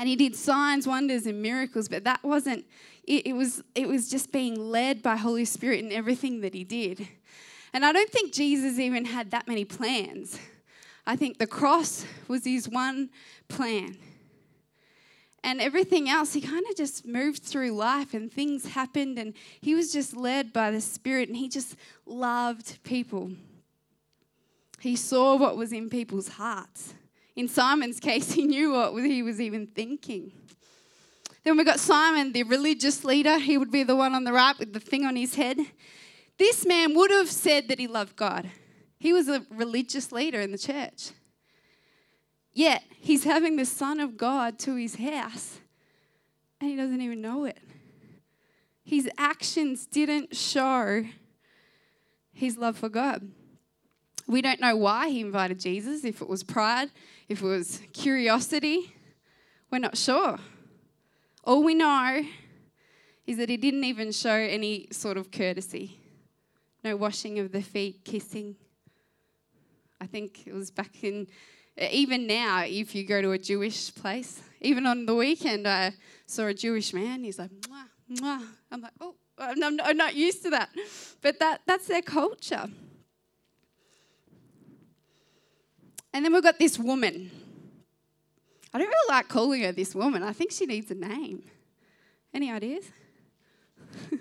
And 0.00 0.08
he 0.08 0.16
did 0.16 0.34
signs, 0.34 0.86
wonders, 0.86 1.26
and 1.26 1.42
miracles, 1.42 1.86
but 1.86 2.04
that 2.04 2.24
wasn't 2.24 2.64
it, 3.04 3.26
it 3.26 3.32
was 3.34 3.62
it 3.74 3.86
was 3.86 4.08
just 4.08 4.32
being 4.32 4.58
led 4.58 5.02
by 5.02 5.14
Holy 5.14 5.44
Spirit 5.44 5.80
in 5.80 5.92
everything 5.92 6.40
that 6.40 6.54
he 6.54 6.64
did. 6.64 7.06
And 7.74 7.84
I 7.84 7.92
don't 7.92 8.08
think 8.08 8.32
Jesus 8.32 8.78
even 8.78 9.04
had 9.04 9.30
that 9.32 9.46
many 9.46 9.66
plans. 9.66 10.38
I 11.06 11.16
think 11.16 11.36
the 11.36 11.46
cross 11.46 12.06
was 12.28 12.46
his 12.46 12.66
one 12.66 13.10
plan. 13.48 13.98
And 15.44 15.60
everything 15.60 16.08
else, 16.08 16.32
he 16.32 16.40
kind 16.40 16.64
of 16.70 16.76
just 16.76 17.06
moved 17.06 17.42
through 17.42 17.72
life 17.72 18.14
and 18.14 18.32
things 18.32 18.68
happened, 18.68 19.18
and 19.18 19.34
he 19.60 19.74
was 19.74 19.92
just 19.92 20.16
led 20.16 20.50
by 20.50 20.70
the 20.70 20.80
Spirit 20.80 21.28
and 21.28 21.36
he 21.36 21.50
just 21.50 21.76
loved 22.06 22.82
people. 22.84 23.32
He 24.80 24.96
saw 24.96 25.36
what 25.36 25.58
was 25.58 25.74
in 25.74 25.90
people's 25.90 26.28
hearts. 26.28 26.94
In 27.36 27.48
Simon's 27.48 28.00
case, 28.00 28.32
he 28.34 28.46
knew 28.46 28.72
what 28.72 29.04
he 29.04 29.22
was 29.22 29.40
even 29.40 29.66
thinking. 29.66 30.32
Then 31.42 31.56
we 31.56 31.64
got 31.64 31.80
Simon, 31.80 32.32
the 32.32 32.42
religious 32.42 33.04
leader. 33.04 33.38
He 33.38 33.56
would 33.56 33.70
be 33.70 33.82
the 33.82 33.96
one 33.96 34.14
on 34.14 34.24
the 34.24 34.32
right 34.32 34.58
with 34.58 34.72
the 34.72 34.80
thing 34.80 35.04
on 35.06 35.16
his 35.16 35.36
head. 35.36 35.58
This 36.38 36.66
man 36.66 36.94
would 36.94 37.10
have 37.10 37.30
said 37.30 37.68
that 37.68 37.78
he 37.78 37.86
loved 37.86 38.16
God. 38.16 38.50
He 38.98 39.12
was 39.12 39.28
a 39.28 39.44
religious 39.50 40.12
leader 40.12 40.40
in 40.40 40.52
the 40.52 40.58
church. 40.58 41.10
Yet, 42.52 42.82
he's 42.90 43.24
having 43.24 43.56
the 43.56 43.64
Son 43.64 44.00
of 44.00 44.16
God 44.18 44.58
to 44.60 44.74
his 44.74 44.96
house 44.96 45.60
and 46.60 46.70
he 46.70 46.76
doesn't 46.76 47.00
even 47.00 47.20
know 47.20 47.44
it. 47.44 47.58
His 48.84 49.08
actions 49.16 49.86
didn't 49.86 50.36
show 50.36 51.04
his 52.32 52.56
love 52.56 52.76
for 52.76 52.88
God. 52.88 53.30
We 54.30 54.42
don't 54.42 54.60
know 54.60 54.76
why 54.76 55.08
he 55.08 55.20
invited 55.20 55.58
Jesus, 55.58 56.04
if 56.04 56.22
it 56.22 56.28
was 56.28 56.44
pride, 56.44 56.90
if 57.28 57.42
it 57.42 57.46
was 57.46 57.80
curiosity. 57.92 58.94
We're 59.72 59.78
not 59.78 59.96
sure. 59.96 60.38
All 61.42 61.64
we 61.64 61.74
know 61.74 62.22
is 63.26 63.38
that 63.38 63.48
he 63.48 63.56
didn't 63.56 63.82
even 63.82 64.12
show 64.12 64.34
any 64.34 64.86
sort 64.92 65.16
of 65.16 65.32
courtesy. 65.32 65.98
No 66.84 66.94
washing 66.94 67.40
of 67.40 67.50
the 67.50 67.60
feet, 67.60 68.04
kissing. 68.04 68.54
I 70.00 70.06
think 70.06 70.46
it 70.46 70.54
was 70.54 70.70
back 70.70 71.02
in, 71.02 71.26
even 71.76 72.28
now, 72.28 72.62
if 72.64 72.94
you 72.94 73.04
go 73.04 73.20
to 73.20 73.32
a 73.32 73.38
Jewish 73.38 73.92
place, 73.92 74.40
even 74.60 74.86
on 74.86 75.06
the 75.06 75.14
weekend, 75.16 75.66
I 75.66 75.94
saw 76.26 76.46
a 76.46 76.54
Jewish 76.54 76.94
man. 76.94 77.24
He's 77.24 77.40
like, 77.40 77.50
mwah, 77.50 77.84
mwah. 78.12 78.46
I'm 78.70 78.80
like, 78.80 78.92
oh, 79.00 79.16
I'm 79.38 79.58
not, 79.58 80.14
used 80.14 80.44
to 80.44 80.50
that. 80.50 80.68
But 81.20 81.40
that, 81.40 81.62
that's 81.66 81.88
their 81.88 82.02
culture. 82.02 82.68
And 86.12 86.24
then 86.24 86.32
we've 86.32 86.42
got 86.42 86.58
this 86.58 86.78
woman. 86.78 87.30
I 88.72 88.78
don't 88.78 88.88
really 88.88 89.08
like 89.08 89.28
calling 89.28 89.62
her 89.62 89.72
this 89.72 89.94
woman. 89.94 90.22
I 90.22 90.32
think 90.32 90.52
she 90.52 90.66
needs 90.66 90.90
a 90.90 90.94
name. 90.94 91.42
Any 92.32 92.50
ideas? 92.50 92.84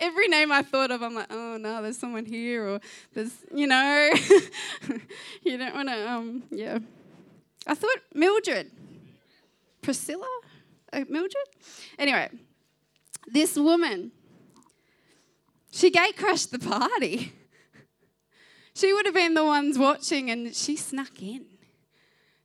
Every 0.00 0.28
name 0.28 0.52
I 0.52 0.62
thought 0.62 0.90
of, 0.90 1.02
I'm 1.02 1.14
like, 1.14 1.26
oh 1.30 1.56
no, 1.56 1.82
there's 1.82 1.98
someone 1.98 2.24
here, 2.24 2.68
or 2.68 2.80
there's, 3.12 3.32
you 3.52 3.66
know, 3.66 4.10
you 5.42 5.58
don't 5.58 5.74
want 5.74 5.88
to, 5.88 6.10
um, 6.10 6.42
yeah. 6.50 6.78
I 7.66 7.74
thought 7.74 7.98
Mildred. 8.14 8.70
Priscilla? 9.82 10.28
Uh, 10.92 11.04
Mildred? 11.08 11.44
Anyway, 11.98 12.28
this 13.26 13.56
woman, 13.56 14.12
she 15.72 15.90
gate 15.90 16.16
crashed 16.16 16.52
the 16.52 16.58
party. 16.58 17.32
She 18.74 18.92
would 18.92 19.06
have 19.06 19.14
been 19.14 19.34
the 19.34 19.44
ones 19.44 19.78
watching, 19.78 20.30
and 20.30 20.54
she 20.54 20.76
snuck 20.76 21.22
in. 21.22 21.44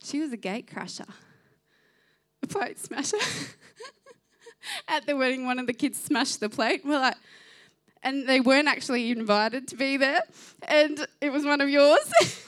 She 0.04 0.20
was 0.20 0.32
a 0.32 0.38
gate 0.38 0.72
crusher, 0.72 1.06
a 2.44 2.48
plate 2.48 2.80
smasher. 2.80 3.18
At 4.88 5.06
the 5.06 5.16
wedding, 5.16 5.46
one 5.46 5.60
of 5.60 5.68
the 5.68 5.74
kids 5.74 6.02
smashed 6.02 6.40
the 6.40 6.50
plate. 6.50 6.82
We're 6.84 7.00
like, 7.00 7.18
and 8.02 8.28
they 8.28 8.40
weren't 8.40 8.68
actually 8.68 9.12
invited 9.12 9.68
to 9.70 9.76
be 9.76 9.98
there, 9.98 10.22
and 10.64 11.06
it 11.22 11.32
was 11.32 11.46
one 11.46 11.62
of 11.62 11.70
yours. 11.70 12.12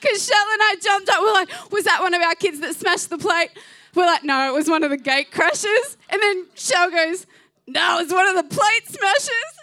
Because 0.00 0.26
Shell 0.26 0.46
and 0.52 0.62
I 0.62 0.76
jumped 0.80 1.08
up, 1.08 1.20
we're 1.20 1.32
like, 1.32 1.72
was 1.72 1.84
that 1.84 2.00
one 2.00 2.14
of 2.14 2.22
our 2.22 2.34
kids 2.34 2.60
that 2.60 2.74
smashed 2.74 3.10
the 3.10 3.18
plate? 3.18 3.50
We're 3.94 4.06
like, 4.06 4.24
no, 4.24 4.52
it 4.52 4.54
was 4.54 4.68
one 4.68 4.82
of 4.82 4.90
the 4.90 4.96
gate 4.96 5.30
crushers. 5.30 5.96
And 6.10 6.20
then 6.20 6.46
Shell 6.54 6.90
goes, 6.90 7.26
no, 7.66 7.98
it 7.98 8.04
was 8.04 8.12
one 8.12 8.26
of 8.26 8.36
the 8.36 8.54
plate 8.54 8.86
smashers. 8.88 9.57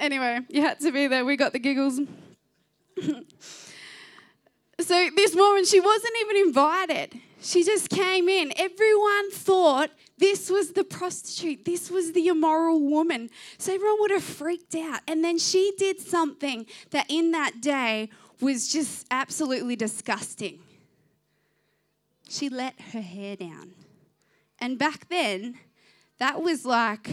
Anyway, 0.00 0.40
you 0.48 0.62
had 0.62 0.80
to 0.80 0.90
be 0.90 1.06
there. 1.06 1.24
We 1.24 1.36
got 1.36 1.52
the 1.52 1.60
giggles. 1.60 2.00
so 4.80 5.08
this 5.14 5.34
woman, 5.34 5.64
she 5.64 5.78
wasn't 5.80 6.14
even 6.22 6.36
invited. 6.36 7.20
She 7.40 7.64
just 7.64 7.88
came 7.88 8.28
in. 8.28 8.52
Everyone 8.56 9.30
thought 9.30 9.90
this 10.18 10.50
was 10.50 10.72
the 10.72 10.84
prostitute, 10.84 11.64
this 11.64 11.90
was 11.90 12.12
the 12.12 12.26
immoral 12.28 12.80
woman. 12.80 13.30
So 13.56 13.72
everyone 13.74 14.00
would 14.00 14.10
have 14.10 14.22
freaked 14.22 14.74
out. 14.74 15.00
And 15.08 15.24
then 15.24 15.38
she 15.38 15.72
did 15.78 16.00
something 16.00 16.66
that 16.90 17.06
in 17.08 17.30
that 17.32 17.62
day 17.62 18.10
was 18.40 18.68
just 18.70 19.06
absolutely 19.10 19.76
disgusting. 19.76 20.58
She 22.28 22.48
let 22.48 22.78
her 22.92 23.00
hair 23.00 23.36
down. 23.36 23.72
And 24.58 24.78
back 24.78 25.08
then, 25.08 25.58
that 26.18 26.42
was 26.42 26.66
like, 26.66 27.08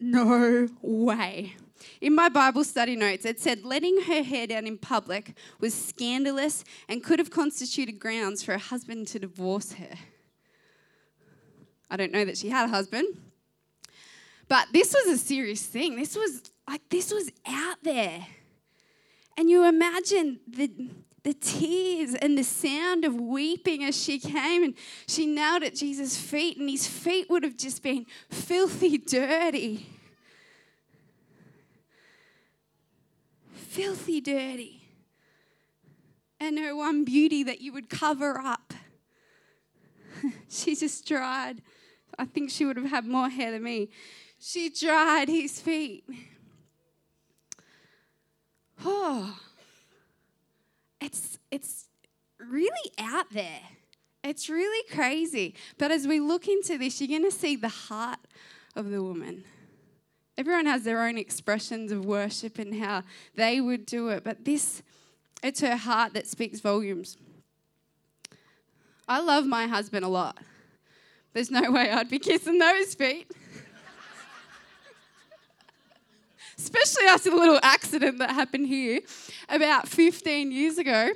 no 0.00 0.68
way. 0.80 1.54
In 2.00 2.14
my 2.14 2.28
Bible 2.28 2.64
study 2.64 2.96
notes, 2.96 3.24
it 3.24 3.40
said 3.40 3.64
letting 3.64 4.02
her 4.02 4.22
hair 4.22 4.46
down 4.46 4.66
in 4.66 4.78
public 4.78 5.34
was 5.60 5.74
scandalous 5.74 6.64
and 6.88 7.02
could 7.02 7.18
have 7.18 7.30
constituted 7.30 7.98
grounds 7.98 8.42
for 8.42 8.54
a 8.54 8.58
husband 8.58 9.08
to 9.08 9.18
divorce 9.18 9.72
her. 9.72 9.96
I 11.90 11.96
don't 11.96 12.12
know 12.12 12.24
that 12.24 12.38
she 12.38 12.48
had 12.48 12.68
a 12.68 12.70
husband, 12.70 13.06
but 14.48 14.68
this 14.72 14.94
was 14.94 15.14
a 15.14 15.18
serious 15.18 15.64
thing. 15.64 15.96
This 15.96 16.16
was 16.16 16.42
like, 16.68 16.82
this 16.90 17.12
was 17.12 17.30
out 17.46 17.78
there. 17.82 18.26
And 19.36 19.50
you 19.50 19.64
imagine 19.64 20.40
the, 20.48 20.70
the 21.22 21.34
tears 21.34 22.14
and 22.14 22.36
the 22.36 22.44
sound 22.44 23.04
of 23.04 23.14
weeping 23.14 23.84
as 23.84 24.00
she 24.00 24.18
came 24.18 24.64
and 24.64 24.74
she 25.06 25.26
knelt 25.26 25.62
at 25.62 25.74
Jesus' 25.74 26.16
feet, 26.16 26.56
and 26.58 26.68
his 26.68 26.86
feet 26.86 27.28
would 27.28 27.42
have 27.42 27.56
just 27.56 27.82
been 27.82 28.06
filthy 28.30 28.98
dirty. 28.98 29.86
Filthy 33.76 34.22
dirty. 34.22 34.82
And 36.40 36.58
her 36.58 36.74
one 36.74 37.04
beauty 37.04 37.42
that 37.44 37.60
you 37.60 37.72
would 37.72 37.90
cover 37.90 38.38
up. 38.38 38.72
she 40.48 40.74
just 40.74 41.06
dried. 41.06 41.62
I 42.18 42.24
think 42.24 42.50
she 42.50 42.64
would 42.64 42.76
have 42.76 42.90
had 42.90 43.06
more 43.06 43.28
hair 43.28 43.52
than 43.52 43.62
me. 43.62 43.90
She 44.38 44.70
dried 44.70 45.28
his 45.28 45.60
feet. 45.60 46.04
Oh, 48.84 49.38
it's, 51.00 51.38
it's 51.50 51.88
really 52.38 52.92
out 52.98 53.30
there. 53.30 53.60
It's 54.24 54.48
really 54.48 54.88
crazy. 54.90 55.54
But 55.78 55.90
as 55.90 56.06
we 56.06 56.20
look 56.20 56.48
into 56.48 56.78
this, 56.78 57.00
you're 57.00 57.08
going 57.08 57.30
to 57.30 57.36
see 57.36 57.56
the 57.56 57.68
heart 57.68 58.20
of 58.74 58.90
the 58.90 59.02
woman. 59.02 59.44
Everyone 60.38 60.66
has 60.66 60.82
their 60.82 61.02
own 61.02 61.16
expressions 61.16 61.90
of 61.90 62.04
worship 62.04 62.58
and 62.58 62.74
how 62.74 63.02
they 63.34 63.60
would 63.60 63.86
do 63.86 64.08
it, 64.08 64.22
but 64.22 64.44
this, 64.44 64.82
it's 65.42 65.60
her 65.60 65.76
heart 65.76 66.12
that 66.12 66.26
speaks 66.26 66.60
volumes. 66.60 67.16
I 69.08 69.20
love 69.20 69.46
my 69.46 69.66
husband 69.66 70.04
a 70.04 70.08
lot. 70.08 70.36
There's 71.32 71.50
no 71.50 71.70
way 71.70 71.90
I'd 71.90 72.10
be 72.10 72.18
kissing 72.18 72.58
those 72.58 72.94
feet. 72.94 73.30
Especially 76.58 77.04
after 77.04 77.30
the 77.30 77.36
little 77.36 77.60
accident 77.62 78.18
that 78.18 78.30
happened 78.30 78.66
here 78.66 79.00
about 79.48 79.88
15 79.88 80.50
years 80.50 80.78
ago. 80.78 81.10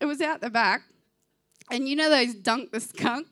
It 0.00 0.04
was 0.04 0.20
out 0.20 0.40
the 0.40 0.50
back. 0.50 0.82
And 1.70 1.88
you 1.88 1.96
know 1.96 2.10
those 2.10 2.34
dunk 2.34 2.70
the 2.70 2.80
skunk? 2.80 3.26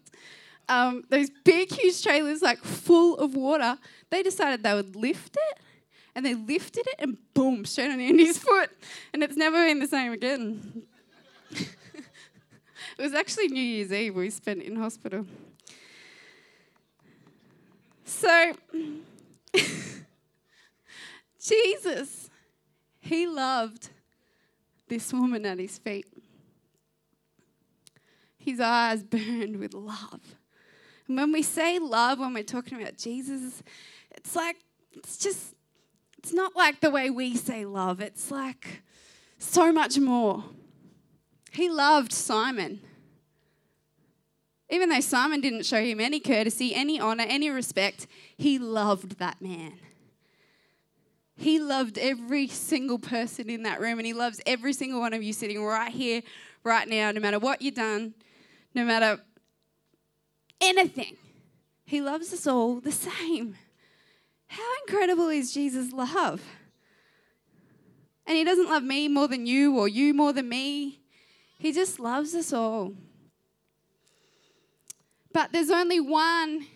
Um, 0.68 1.04
those 1.10 1.30
big, 1.44 1.70
huge 1.70 2.02
trailers, 2.02 2.42
like 2.42 2.58
full 2.58 3.18
of 3.18 3.34
water 3.34 3.76
they 4.10 4.22
decided 4.22 4.62
they 4.62 4.74
would 4.74 4.96
lift 4.96 5.36
it 5.36 5.60
and 6.14 6.26
they 6.26 6.34
lifted 6.34 6.86
it 6.86 6.96
and 6.98 7.16
boom, 7.34 7.64
straight 7.64 7.90
on 7.90 8.00
Andy's 8.00 8.38
foot. 8.46 8.70
And 9.12 9.22
it's 9.22 9.36
never 9.36 9.64
been 9.66 9.78
the 9.78 9.86
same 9.86 10.12
again. 10.12 10.82
it 11.50 11.68
was 12.98 13.14
actually 13.14 13.48
New 13.48 13.62
Year's 13.62 13.92
Eve 13.92 14.14
we 14.14 14.30
spent 14.30 14.62
in 14.62 14.76
hospital. 14.76 15.26
So, 18.04 18.52
Jesus, 21.40 22.28
he 23.00 23.26
loved 23.26 23.90
this 24.88 25.12
woman 25.12 25.46
at 25.46 25.58
his 25.58 25.78
feet. 25.78 26.06
His 28.36 28.58
eyes 28.58 29.04
burned 29.04 29.58
with 29.58 29.74
love. 29.74 30.34
And 31.06 31.16
when 31.16 31.32
we 31.32 31.42
say 31.42 31.78
love, 31.78 32.18
when 32.18 32.34
we're 32.34 32.42
talking 32.42 32.80
about 32.80 32.96
Jesus, 32.96 33.62
it's 34.20 34.36
like, 34.36 34.56
it's 34.92 35.16
just, 35.16 35.54
it's 36.18 36.32
not 36.32 36.54
like 36.54 36.80
the 36.80 36.90
way 36.90 37.10
we 37.10 37.36
say 37.36 37.64
love. 37.64 38.00
It's 38.00 38.30
like 38.30 38.82
so 39.38 39.72
much 39.72 39.98
more. 39.98 40.44
He 41.52 41.70
loved 41.70 42.12
Simon. 42.12 42.80
Even 44.68 44.90
though 44.90 45.00
Simon 45.00 45.40
didn't 45.40 45.64
show 45.64 45.82
him 45.82 46.00
any 46.00 46.20
courtesy, 46.20 46.74
any 46.74 47.00
honor, 47.00 47.24
any 47.26 47.50
respect, 47.50 48.06
he 48.36 48.58
loved 48.58 49.18
that 49.18 49.40
man. 49.40 49.72
He 51.36 51.58
loved 51.58 51.96
every 51.96 52.46
single 52.46 52.98
person 52.98 53.48
in 53.48 53.62
that 53.62 53.80
room, 53.80 53.98
and 53.98 54.06
he 54.06 54.12
loves 54.12 54.40
every 54.44 54.74
single 54.74 55.00
one 55.00 55.14
of 55.14 55.22
you 55.22 55.32
sitting 55.32 55.64
right 55.64 55.90
here, 55.90 56.22
right 56.62 56.86
now, 56.86 57.10
no 57.10 57.20
matter 57.20 57.38
what 57.38 57.62
you've 57.62 57.74
done, 57.74 58.14
no 58.74 58.84
matter 58.84 59.18
anything. 60.60 61.16
He 61.86 62.02
loves 62.02 62.32
us 62.34 62.46
all 62.46 62.80
the 62.80 62.92
same. 62.92 63.56
How 64.50 64.68
incredible 64.84 65.28
is 65.28 65.54
Jesus' 65.54 65.92
love? 65.92 66.42
And 68.26 68.36
he 68.36 68.42
doesn't 68.42 68.68
love 68.68 68.82
me 68.82 69.06
more 69.06 69.28
than 69.28 69.46
you 69.46 69.78
or 69.78 69.86
you 69.86 70.12
more 70.12 70.32
than 70.32 70.48
me. 70.48 70.98
He 71.56 71.72
just 71.72 72.00
loves 72.00 72.34
us 72.34 72.52
all. 72.52 72.94
But 75.32 75.52
there's 75.52 75.70
only 75.70 76.00
one 76.00 76.66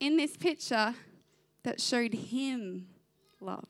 in 0.00 0.16
this 0.16 0.38
picture 0.38 0.94
that 1.64 1.82
showed 1.82 2.14
him 2.14 2.86
love. 3.40 3.68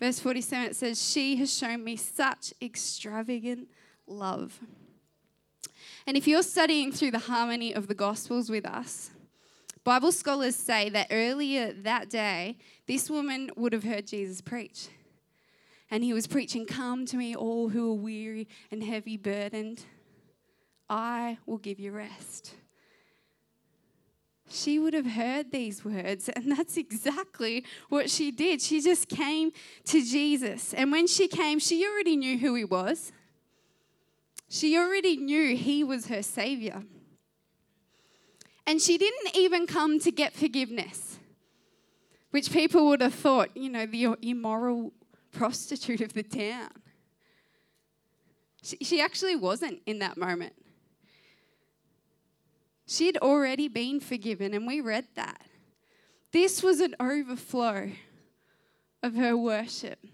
Verse 0.00 0.18
47 0.18 0.70
it 0.70 0.76
says, 0.76 1.10
She 1.10 1.36
has 1.36 1.54
shown 1.54 1.84
me 1.84 1.96
such 1.96 2.54
extravagant 2.62 3.68
love. 4.06 4.60
And 6.06 6.16
if 6.16 6.26
you're 6.26 6.42
studying 6.42 6.90
through 6.90 7.10
the 7.10 7.18
harmony 7.18 7.74
of 7.74 7.86
the 7.86 7.94
Gospels 7.94 8.48
with 8.48 8.64
us, 8.64 9.10
Bible 9.88 10.12
scholars 10.12 10.54
say 10.54 10.90
that 10.90 11.06
earlier 11.10 11.72
that 11.72 12.10
day, 12.10 12.58
this 12.86 13.08
woman 13.08 13.50
would 13.56 13.72
have 13.72 13.84
heard 13.84 14.06
Jesus 14.06 14.42
preach. 14.42 14.88
And 15.90 16.04
he 16.04 16.12
was 16.12 16.26
preaching, 16.26 16.66
Come 16.66 17.06
to 17.06 17.16
me, 17.16 17.34
all 17.34 17.70
who 17.70 17.92
are 17.92 17.94
weary 17.94 18.48
and 18.70 18.84
heavy 18.84 19.16
burdened. 19.16 19.84
I 20.90 21.38
will 21.46 21.56
give 21.56 21.80
you 21.80 21.92
rest. 21.92 22.54
She 24.50 24.78
would 24.78 24.92
have 24.92 25.06
heard 25.06 25.52
these 25.52 25.82
words, 25.86 26.28
and 26.28 26.52
that's 26.52 26.76
exactly 26.76 27.64
what 27.88 28.10
she 28.10 28.30
did. 28.30 28.60
She 28.60 28.82
just 28.82 29.08
came 29.08 29.52
to 29.86 30.04
Jesus. 30.04 30.74
And 30.74 30.92
when 30.92 31.06
she 31.06 31.28
came, 31.28 31.58
she 31.58 31.86
already 31.86 32.14
knew 32.18 32.36
who 32.36 32.54
he 32.56 32.64
was, 32.66 33.10
she 34.50 34.76
already 34.76 35.16
knew 35.16 35.56
he 35.56 35.82
was 35.82 36.08
her 36.08 36.22
savior. 36.22 36.82
And 38.68 38.82
she 38.82 38.98
didn't 38.98 39.34
even 39.34 39.66
come 39.66 39.98
to 40.00 40.10
get 40.10 40.34
forgiveness, 40.34 41.18
which 42.32 42.52
people 42.52 42.86
would 42.88 43.00
have 43.00 43.14
thought, 43.14 43.56
you 43.56 43.70
know, 43.70 43.86
the 43.86 44.14
immoral 44.20 44.92
prostitute 45.32 46.02
of 46.02 46.12
the 46.12 46.22
town. 46.22 46.68
She, 48.62 48.76
she 48.82 49.00
actually 49.00 49.36
wasn't 49.36 49.80
in 49.86 50.00
that 50.00 50.18
moment. 50.18 50.52
She'd 52.86 53.16
already 53.16 53.68
been 53.68 54.00
forgiven, 54.00 54.52
and 54.52 54.66
we 54.66 54.82
read 54.82 55.06
that. 55.14 55.40
This 56.30 56.62
was 56.62 56.80
an 56.80 56.94
overflow 57.00 57.92
of 59.02 59.14
her 59.14 59.34
worship, 59.34 60.04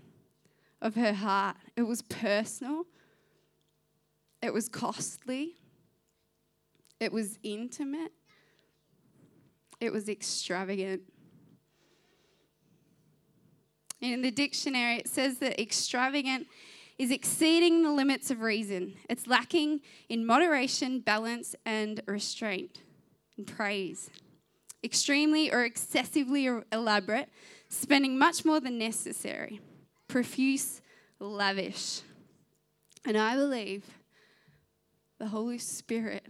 of 0.80 0.94
her 0.94 1.12
heart. 1.12 1.56
It 1.75 1.82
was 1.82 2.02
personal, 2.02 2.85
it 4.40 4.55
was 4.55 4.68
costly, 4.68 5.57
it 7.00 7.12
was 7.12 7.37
intimate, 7.42 8.12
it 9.85 9.92
was 9.92 10.09
extravagant. 10.09 11.03
In 14.01 14.23
the 14.23 14.31
dictionary, 14.31 14.97
it 14.97 15.09
says 15.09 15.38
that 15.38 15.61
extravagant 15.61 16.47
is 16.99 17.11
exceeding 17.11 17.83
the 17.83 17.90
limits 17.90 18.31
of 18.31 18.40
reason. 18.40 18.94
It's 19.09 19.27
lacking 19.27 19.81
in 20.09 20.27
moderation, 20.27 21.01
balance, 21.01 21.55
and 21.64 22.01
restraint 22.07 22.81
and 23.37 23.47
praise. 23.47 24.11
Extremely 24.83 25.51
or 25.51 25.64
excessively 25.64 26.49
elaborate, 26.70 27.29
spending 27.68 28.18
much 28.18 28.44
more 28.44 28.61
than 28.61 28.79
necessary. 28.79 29.61
Profuse, 30.09 30.83
lavish. 31.18 32.03
And 33.05 33.16
I 33.16 33.35
believe 33.35 33.85
the 35.18 35.29
Holy 35.29 35.59
Spirit 35.59 36.27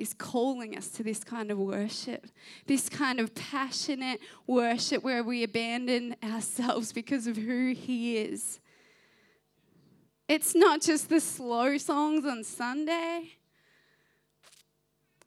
is 0.00 0.14
calling 0.14 0.76
us 0.76 0.88
to 0.88 1.02
this 1.02 1.22
kind 1.22 1.50
of 1.50 1.58
worship, 1.58 2.26
this 2.66 2.88
kind 2.88 3.20
of 3.20 3.34
passionate 3.34 4.20
worship 4.46 5.04
where 5.04 5.22
we 5.22 5.42
abandon 5.42 6.16
ourselves 6.24 6.92
because 6.92 7.26
of 7.26 7.36
who 7.36 7.72
He 7.74 8.18
is 8.18 8.60
it's 10.30 10.54
not 10.54 10.80
just 10.80 11.08
the 11.08 11.18
slow 11.18 11.76
songs 11.76 12.24
on 12.24 12.44
Sunday. 12.44 13.32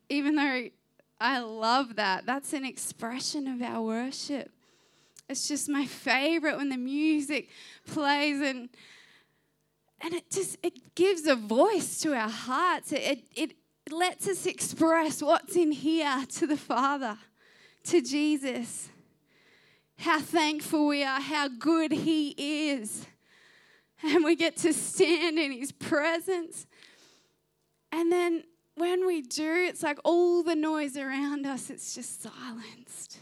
Even 0.08 0.36
though 0.36 0.70
I 1.20 1.40
love 1.40 1.98
that, 1.98 2.26
that's 2.26 2.54
an 2.54 2.64
expression 2.64 3.50
of 3.50 3.62
our 3.62 3.82
worship. 3.82 4.50
It's 5.28 5.46
just 5.46 5.68
my 5.68 5.86
favorite 5.86 6.56
when 6.56 6.70
the 6.70 6.78
music 6.78 7.50
plays 7.86 8.40
and 8.40 8.70
and 10.00 10.14
it 10.14 10.32
just 10.32 10.58
it 10.64 10.96
gives 10.96 11.28
a 11.28 11.36
voice 11.36 12.00
to 12.00 12.16
our 12.16 12.30
hearts. 12.30 12.94
It, 12.94 13.02
it, 13.02 13.24
it 13.36 13.56
lets 13.92 14.28
us 14.28 14.46
express 14.46 15.22
what's 15.22 15.56
in 15.56 15.72
here 15.72 16.26
to 16.38 16.48
the 16.48 16.58
Father, 16.58 17.18
to 17.86 18.02
Jesus. 18.02 18.90
How 19.98 20.20
thankful 20.20 20.88
we 20.88 21.04
are, 21.04 21.20
how 21.20 21.48
good 21.48 21.92
He 21.92 22.30
is 22.70 23.06
and 24.04 24.24
we 24.24 24.36
get 24.36 24.58
to 24.58 24.74
stand 24.74 25.40
in 25.40 25.52
His 25.52 25.72
presence. 25.72 26.68
And 27.92 28.12
then 28.12 28.44
when 28.76 29.08
we 29.08 29.22
do, 29.22 29.66
it's 29.68 29.82
like 29.82 30.00
all 30.04 30.44
the 30.44 30.56
noise 30.56 30.98
around 30.98 31.46
us, 31.46 31.70
it's 31.70 31.96
just 31.96 32.22
silenced. 32.22 33.18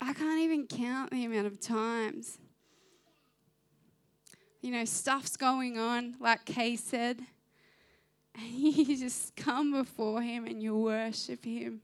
I 0.00 0.12
can't 0.12 0.40
even 0.40 0.66
count 0.66 1.10
the 1.10 1.24
amount 1.24 1.46
of 1.46 1.60
times. 1.60 2.38
You 4.60 4.72
know, 4.72 4.84
stuff's 4.84 5.36
going 5.36 5.78
on, 5.78 6.16
like 6.20 6.44
Kay 6.44 6.76
said, 6.76 7.20
and 8.34 8.46
you 8.52 8.96
just 8.96 9.34
come 9.36 9.72
before 9.72 10.20
Him 10.22 10.46
and 10.46 10.62
you 10.62 10.76
worship 10.76 11.44
Him, 11.44 11.80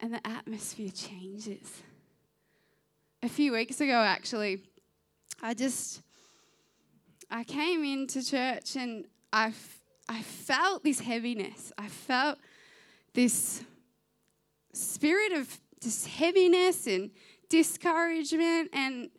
and 0.00 0.14
the 0.14 0.26
atmosphere 0.26 0.90
changes. 0.90 1.82
A 3.22 3.28
few 3.28 3.52
weeks 3.52 3.80
ago, 3.80 3.94
actually, 3.94 4.62
I 5.42 5.54
just 5.54 6.02
I 7.30 7.42
came 7.42 7.84
into 7.84 8.22
church 8.22 8.76
and 8.76 9.06
I, 9.32 9.48
f- 9.48 9.80
I 10.08 10.22
felt 10.22 10.84
this 10.84 11.00
heaviness. 11.00 11.72
I 11.76 11.88
felt 11.88 12.38
this 13.14 13.64
spirit 14.72 15.32
of 15.32 15.58
just 15.82 16.06
heaviness 16.06 16.86
and 16.86 17.10
discouragement, 17.48 18.70
and 18.72 19.10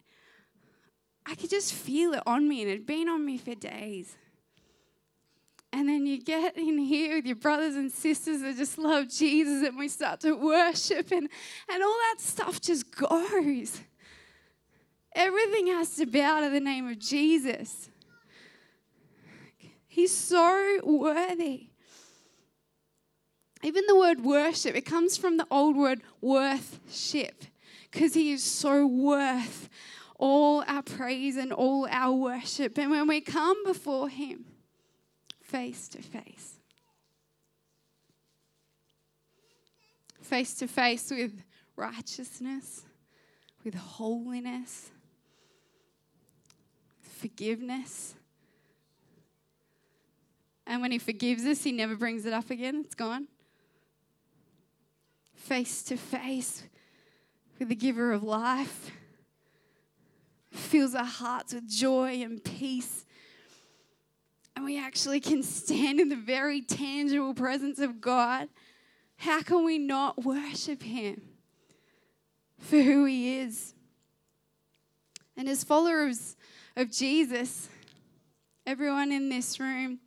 I 1.25 1.35
could 1.35 1.49
just 1.49 1.73
feel 1.73 2.13
it 2.13 2.23
on 2.25 2.47
me, 2.47 2.61
and 2.61 2.69
it 2.69 2.73
had 2.73 2.85
been 2.85 3.09
on 3.09 3.25
me 3.25 3.37
for 3.37 3.55
days. 3.55 4.15
And 5.73 5.89
then 5.89 6.05
you 6.05 6.21
get 6.21 6.55
in 6.55 6.77
here 6.77 7.17
with 7.17 7.25
your 7.25 7.35
brothers 7.35 7.75
and 7.75 7.91
sisters 7.91 8.41
that 8.41 8.55
just 8.55 8.77
love 8.77 9.09
Jesus, 9.09 9.67
and 9.67 9.77
we 9.77 9.87
start 9.87 10.21
to 10.21 10.33
worship, 10.33 11.11
and, 11.11 11.27
and 11.69 11.83
all 11.83 11.97
that 12.09 12.15
stuff 12.19 12.61
just 12.61 12.95
goes. 12.95 13.81
Everything 15.13 15.67
has 15.67 15.95
to 15.95 16.05
bow 16.05 16.41
to 16.41 16.49
the 16.49 16.59
name 16.59 16.87
of 16.87 16.99
Jesus. 16.99 17.89
He's 19.87 20.15
so 20.15 20.79
worthy. 20.83 21.69
Even 23.63 23.85
the 23.87 23.97
word 23.97 24.23
worship, 24.23 24.75
it 24.75 24.85
comes 24.85 25.17
from 25.17 25.37
the 25.37 25.47
old 25.49 25.75
word 25.75 26.01
worthship, 26.21 27.45
because 27.89 28.13
he 28.13 28.31
is 28.31 28.43
so 28.43 28.85
worth 28.85 29.69
all 30.17 30.63
our 30.67 30.81
praise 30.81 31.37
and 31.37 31.51
all 31.51 31.87
our 31.89 32.13
worship. 32.13 32.77
And 32.77 32.91
when 32.91 33.07
we 33.07 33.21
come 33.21 33.63
before 33.65 34.09
him 34.09 34.45
face 35.41 35.87
to 35.89 36.01
face, 36.01 36.55
face 40.21 40.55
to 40.55 40.67
face 40.67 41.11
with 41.11 41.41
righteousness, 41.75 42.83
with 43.63 43.75
holiness, 43.75 44.89
forgiveness. 47.01 48.15
And 50.67 50.81
when 50.81 50.91
He 50.91 50.97
forgives 50.97 51.45
us, 51.45 51.63
He 51.63 51.71
never 51.71 51.95
brings 51.95 52.25
it 52.25 52.33
up 52.33 52.49
again, 52.49 52.83
it's 52.85 52.95
gone. 52.95 53.27
Face 55.33 55.83
to 55.83 55.97
face 55.97 56.63
with 57.59 57.69
the 57.69 57.75
giver 57.75 58.11
of 58.11 58.23
life, 58.23 58.91
fills 60.55 60.95
our 60.95 61.05
hearts 61.05 61.53
with 61.53 61.67
joy 61.67 62.21
and 62.21 62.43
peace. 62.43 63.05
and 64.55 64.63
we 64.63 64.79
actually 64.79 65.19
can 65.19 65.43
stand 65.43 65.99
in 65.99 66.09
the 66.09 66.15
very 66.15 66.61
tangible 66.61 67.33
presence 67.33 67.79
of 67.79 67.99
God, 67.99 68.47
how 69.17 69.41
can 69.41 69.65
we 69.65 69.77
not 69.77 70.23
worship 70.23 70.81
Him 70.81 71.21
for 72.59 72.81
who 72.81 73.05
He 73.05 73.37
is? 73.39 73.73
And 75.37 75.49
as 75.49 75.63
followers 75.63 76.37
of 76.75 76.91
Jesus, 76.91 77.69
everyone 78.65 79.11
in 79.11 79.29
this 79.29 79.59
room, 79.59 79.99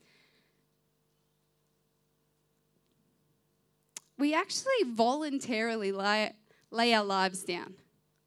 we 4.19 4.35
actually 4.35 4.85
voluntarily 4.87 5.93
lay, 5.93 6.33
lay 6.71 6.93
our 6.95 7.05
lives 7.05 7.45
down 7.45 7.75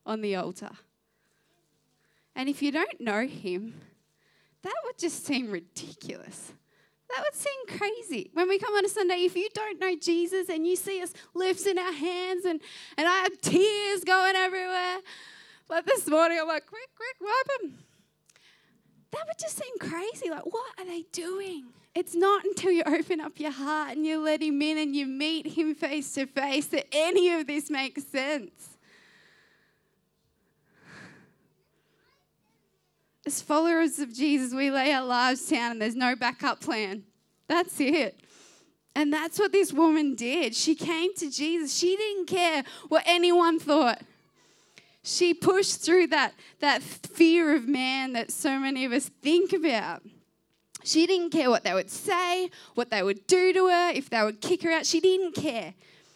on 0.05 0.21
the 0.21 0.35
altar. 0.35 0.69
And 2.35 2.49
if 2.49 2.61
you 2.61 2.71
don't 2.71 2.99
know 2.99 3.27
Him, 3.27 3.81
that 4.63 4.73
would 4.85 4.97
just 4.97 5.25
seem 5.25 5.51
ridiculous. 5.51 6.53
That 7.09 7.23
would 7.25 7.35
seem 7.35 7.77
crazy. 7.77 8.29
When 8.33 8.47
we 8.47 8.57
come 8.57 8.73
on 8.73 8.85
a 8.85 8.89
Sunday, 8.89 9.23
if 9.25 9.35
you 9.35 9.49
don't 9.53 9.79
know 9.79 9.95
Jesus 9.97 10.47
and 10.49 10.65
you 10.65 10.75
see 10.75 11.01
us 11.01 11.13
lifting 11.33 11.77
our 11.77 11.91
hands 11.91 12.45
and, 12.45 12.61
and 12.97 13.07
I 13.07 13.17
have 13.23 13.41
tears 13.41 14.03
going 14.05 14.35
everywhere, 14.35 14.99
like 15.69 15.85
this 15.85 16.07
morning, 16.07 16.37
I'm 16.39 16.47
like, 16.47 16.65
quick, 16.67 16.89
quick, 16.95 17.15
wipe 17.19 17.61
them. 17.61 17.79
That 19.11 19.23
would 19.27 19.37
just 19.37 19.57
seem 19.57 19.77
crazy. 19.79 20.29
Like, 20.29 20.45
what 20.45 20.79
are 20.79 20.85
they 20.85 21.03
doing? 21.11 21.65
It's 21.93 22.15
not 22.15 22.45
until 22.45 22.71
you 22.71 22.83
open 22.85 23.19
up 23.19 23.39
your 23.39 23.51
heart 23.51 23.97
and 23.97 24.05
you 24.05 24.21
let 24.21 24.41
Him 24.41 24.61
in 24.61 24.77
and 24.77 24.95
you 24.95 25.05
meet 25.05 25.45
Him 25.47 25.75
face 25.75 26.13
to 26.13 26.25
face 26.27 26.67
that 26.67 26.87
any 26.93 27.33
of 27.33 27.47
this 27.47 27.69
makes 27.69 28.05
sense. 28.05 28.70
As 33.25 33.41
followers 33.41 33.99
of 33.99 34.13
Jesus, 34.13 34.53
we 34.53 34.71
lay 34.71 34.91
our 34.93 35.05
lives 35.05 35.47
down 35.47 35.71
and 35.71 35.81
there's 35.81 35.95
no 35.95 36.15
backup 36.15 36.59
plan. 36.59 37.03
That's 37.47 37.79
it. 37.79 38.19
And 38.95 39.13
that's 39.13 39.39
what 39.39 39.51
this 39.51 39.71
woman 39.71 40.15
did. 40.15 40.55
She 40.55 40.75
came 40.75 41.13
to 41.15 41.29
Jesus. 41.29 41.77
She 41.77 41.95
didn't 41.95 42.25
care 42.25 42.63
what 42.89 43.03
anyone 43.05 43.59
thought. 43.59 44.01
She 45.03 45.33
pushed 45.33 45.81
through 45.81 46.07
that, 46.07 46.33
that 46.59 46.83
fear 46.83 47.55
of 47.55 47.67
man 47.67 48.13
that 48.13 48.31
so 48.31 48.59
many 48.59 48.85
of 48.85 48.91
us 48.91 49.09
think 49.21 49.53
about. 49.53 50.03
She 50.83 51.05
didn't 51.05 51.31
care 51.31 51.49
what 51.49 51.63
they 51.63 51.73
would 51.73 51.89
say, 51.89 52.49
what 52.73 52.89
they 52.89 53.03
would 53.03 53.27
do 53.27 53.53
to 53.53 53.67
her, 53.67 53.91
if 53.91 54.09
they 54.09 54.21
would 54.23 54.41
kick 54.41 54.63
her 54.63 54.71
out. 54.71 54.85
She 54.85 54.99
didn't 54.99 55.35
care. 55.35 55.73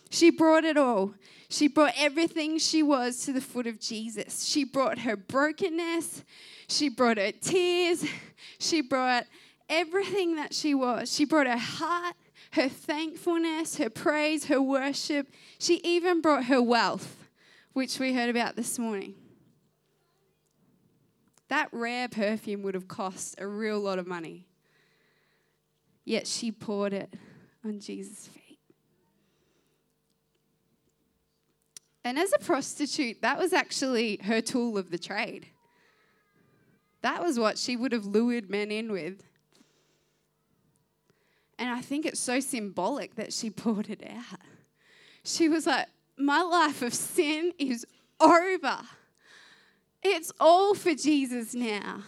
She 0.09 0.31
brought 0.31 0.65
it 0.65 0.77
all. 0.77 1.13
She 1.49 1.67
brought 1.67 1.93
everything 1.97 2.57
she 2.57 2.83
was 2.83 3.23
to 3.25 3.33
the 3.33 3.41
foot 3.41 3.67
of 3.67 3.79
Jesus. 3.79 4.45
She 4.45 4.63
brought 4.63 4.99
her 4.99 5.15
brokenness. 5.15 6.23
She 6.67 6.89
brought 6.89 7.17
her 7.17 7.31
tears. 7.31 8.05
She 8.57 8.81
brought 8.81 9.25
everything 9.67 10.37
that 10.37 10.53
she 10.53 10.73
was. 10.73 11.13
She 11.13 11.25
brought 11.25 11.45
her 11.45 11.57
heart, 11.57 12.15
her 12.51 12.69
thankfulness, 12.69 13.77
her 13.77 13.89
praise, 13.89 14.45
her 14.45 14.61
worship. 14.61 15.27
She 15.59 15.81
even 15.83 16.21
brought 16.21 16.45
her 16.45 16.61
wealth, 16.61 17.17
which 17.73 17.99
we 17.99 18.13
heard 18.13 18.29
about 18.29 18.55
this 18.55 18.79
morning. 18.79 19.15
That 21.49 21.69
rare 21.71 22.07
perfume 22.07 22.63
would 22.63 22.75
have 22.75 22.87
cost 22.87 23.35
a 23.37 23.47
real 23.47 23.79
lot 23.79 23.99
of 23.99 24.07
money. 24.07 24.47
Yet 26.05 26.27
she 26.27 26.51
poured 26.51 26.93
it 26.93 27.13
on 27.63 27.79
Jesus' 27.79 28.27
feet. 28.27 28.59
And 32.03 32.19
as 32.19 32.31
a 32.33 32.39
prostitute, 32.39 33.21
that 33.21 33.37
was 33.37 33.51
actually 33.51 34.17
her 34.23 34.39
tool 34.39 34.77
of 34.77 34.91
the 34.91 34.99
trade. 34.99 35.47
That 37.05 37.21
was 37.21 37.37
what 37.37 37.59
she 37.59 37.75
would 37.77 37.91
have 37.91 38.07
lured 38.07 38.49
men 38.49 38.71
in 38.71 38.91
with. 38.91 39.21
And 41.59 41.69
I 41.69 41.79
think 41.79 42.03
it's 42.03 42.19
so 42.19 42.39
symbolic 42.39 43.13
that 43.13 43.31
she 43.31 43.49
poured 43.51 43.91
it 43.91 44.03
out. 44.03 44.39
She 45.23 45.47
was 45.47 45.67
like, 45.67 45.85
My 46.17 46.41
life 46.41 46.81
of 46.81 46.95
sin 46.95 47.53
is 47.59 47.85
over. 48.19 48.79
It's 50.01 50.31
all 50.39 50.73
for 50.73 50.95
Jesus 50.95 51.53
now. 51.53 51.99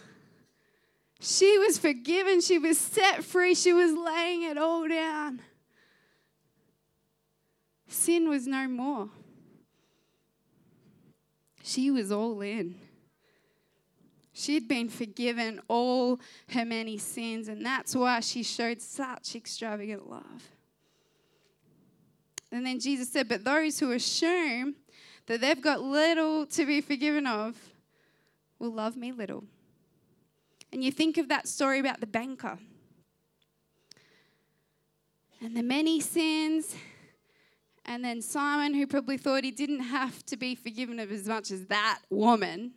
She 1.20 1.58
was 1.58 1.78
forgiven. 1.78 2.40
She 2.40 2.58
was 2.58 2.76
set 2.76 3.22
free. 3.22 3.54
She 3.54 3.72
was 3.72 3.92
laying 3.92 4.42
it 4.42 4.58
all 4.58 4.88
down. 4.88 5.42
Sin 7.86 8.28
was 8.28 8.48
no 8.48 8.66
more. 8.66 9.10
She 11.62 11.92
was 11.92 12.10
all 12.10 12.40
in. 12.40 12.87
She'd 14.38 14.68
been 14.68 14.88
forgiven 14.88 15.60
all 15.66 16.20
her 16.50 16.64
many 16.64 16.96
sins, 16.96 17.48
and 17.48 17.66
that's 17.66 17.96
why 17.96 18.20
she 18.20 18.44
showed 18.44 18.80
such 18.80 19.34
extravagant 19.34 20.08
love. 20.08 20.52
And 22.52 22.64
then 22.64 22.78
Jesus 22.78 23.10
said, 23.10 23.28
But 23.28 23.42
those 23.42 23.80
who 23.80 23.90
assume 23.90 24.76
that 25.26 25.40
they've 25.40 25.60
got 25.60 25.82
little 25.82 26.46
to 26.46 26.64
be 26.64 26.80
forgiven 26.80 27.26
of 27.26 27.56
will 28.60 28.72
love 28.72 28.96
me 28.96 29.10
little. 29.10 29.42
And 30.72 30.84
you 30.84 30.92
think 30.92 31.18
of 31.18 31.28
that 31.30 31.48
story 31.48 31.80
about 31.80 31.98
the 31.98 32.06
banker 32.06 32.58
and 35.40 35.56
the 35.56 35.64
many 35.64 35.98
sins, 35.98 36.76
and 37.84 38.04
then 38.04 38.22
Simon, 38.22 38.72
who 38.72 38.86
probably 38.86 39.16
thought 39.16 39.42
he 39.42 39.50
didn't 39.50 39.80
have 39.80 40.24
to 40.26 40.36
be 40.36 40.54
forgiven 40.54 41.00
of 41.00 41.10
as 41.10 41.26
much 41.26 41.50
as 41.50 41.66
that 41.66 41.98
woman, 42.08 42.70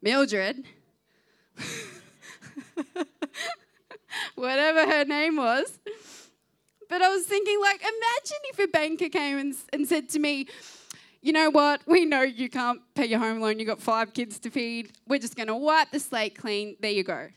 Mildred. 0.00 0.64
Whatever 4.34 4.86
her 4.86 5.04
name 5.04 5.36
was. 5.36 5.78
But 6.88 7.02
I 7.02 7.08
was 7.08 7.24
thinking, 7.26 7.60
like, 7.60 7.80
imagine 7.80 8.38
if 8.50 8.58
a 8.58 8.68
banker 8.68 9.08
came 9.08 9.38
and, 9.38 9.54
and 9.72 9.88
said 9.88 10.08
to 10.10 10.18
me, 10.18 10.46
you 11.22 11.32
know 11.32 11.50
what? 11.50 11.80
We 11.86 12.04
know 12.04 12.22
you 12.22 12.50
can't 12.50 12.82
pay 12.94 13.06
your 13.06 13.18
home 13.18 13.40
loan. 13.40 13.58
You've 13.58 13.68
got 13.68 13.80
five 13.80 14.12
kids 14.12 14.38
to 14.40 14.50
feed. 14.50 14.92
We're 15.08 15.18
just 15.18 15.36
going 15.36 15.48
to 15.48 15.56
wipe 15.56 15.90
the 15.90 15.98
slate 15.98 16.36
clean. 16.36 16.76
There 16.80 16.90
you 16.90 17.02
go. 17.02 17.28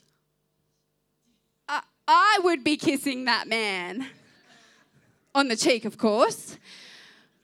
I, 1.69 1.81
I 2.07 2.39
would 2.43 2.63
be 2.63 2.75
kissing 2.75 3.25
that 3.25 3.47
man 3.47 4.07
on 5.33 5.47
the 5.47 5.55
cheek, 5.55 5.85
of 5.85 5.97
course. 5.97 6.57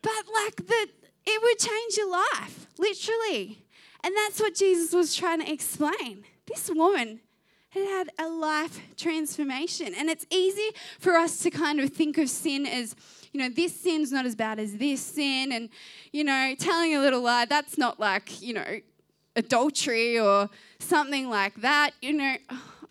But 0.02 0.12
like 0.34 0.58
the, 0.58 0.88
it 1.26 1.42
would 1.42 1.60
change 1.60 1.96
your 1.96 2.12
life, 2.12 2.68
literally. 2.78 3.64
And 4.04 4.14
that's 4.18 4.40
what 4.40 4.54
Jesus 4.54 4.92
was 4.92 5.16
trying 5.16 5.40
to 5.40 5.52
explain. 5.52 6.26
This 6.46 6.70
woman 6.74 7.22
had 7.70 7.86
had 7.86 8.10
a 8.20 8.28
life 8.28 8.82
transformation. 8.98 9.94
And 9.98 10.10
it's 10.10 10.26
easy 10.30 10.70
for 11.00 11.14
us 11.14 11.40
to 11.40 11.50
kind 11.50 11.80
of 11.80 11.90
think 11.90 12.18
of 12.18 12.30
sin 12.30 12.66
as, 12.66 12.96
you 13.32 13.40
know, 13.40 13.50
this 13.50 13.76
sin's 13.80 14.12
not 14.12 14.26
as 14.26 14.36
bad 14.36 14.60
as 14.60 14.78
this 14.78 15.02
sin. 15.02 15.52
And, 15.52 15.70
you 16.12 16.24
know, 16.24 16.56
telling 16.58 16.96
a 16.96 17.00
little 17.00 17.22
lie, 17.22 17.46
that's 17.46 17.78
not 17.78 18.00
like, 18.00 18.42
you 18.42 18.54
know, 18.54 18.80
adultery 19.36 20.20
or 20.20 20.50
something 20.80 21.30
like 21.30 21.56
that. 21.62 21.92
You 22.02 22.14
know, 22.14 22.36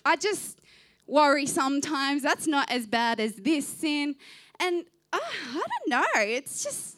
I 0.05 0.17
just 0.17 0.61
worry 1.07 1.47
sometimes 1.47 2.23
that's 2.23 2.47
not 2.47 2.71
as 2.71 2.87
bad 2.87 3.21
as 3.21 3.37
this 3.37 3.67
sin. 3.69 4.17
And 4.59 4.85
uh, 5.13 5.19
I 5.21 5.55
don't 5.55 5.89
know, 5.89 6.05
it's 6.17 6.65
just, 6.65 6.97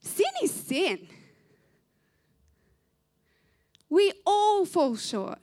sin 0.00 0.26
is 0.42 0.52
sin. 0.52 1.08
We 3.88 4.12
all 4.24 4.64
fall 4.64 4.94
short 4.96 5.40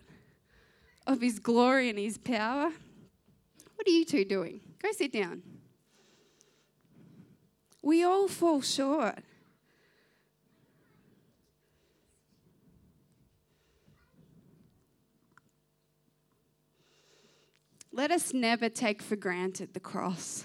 of 1.07 1.21
His 1.21 1.39
glory 1.39 1.89
and 1.89 1.97
His 1.97 2.19
power. 2.19 2.69
What 3.75 3.87
are 3.87 3.91
you 3.91 4.05
two 4.05 4.25
doing? 4.25 4.59
Go 4.81 4.91
sit 4.91 5.11
down. 5.11 5.41
We 7.81 8.03
all 8.03 8.27
fall 8.27 8.61
short. 8.61 9.19
Let 17.93 18.11
us 18.11 18.31
never 18.31 18.69
take 18.69 19.01
for 19.01 19.15
granted 19.15 19.73
the 19.73 19.79
cross. 19.79 20.43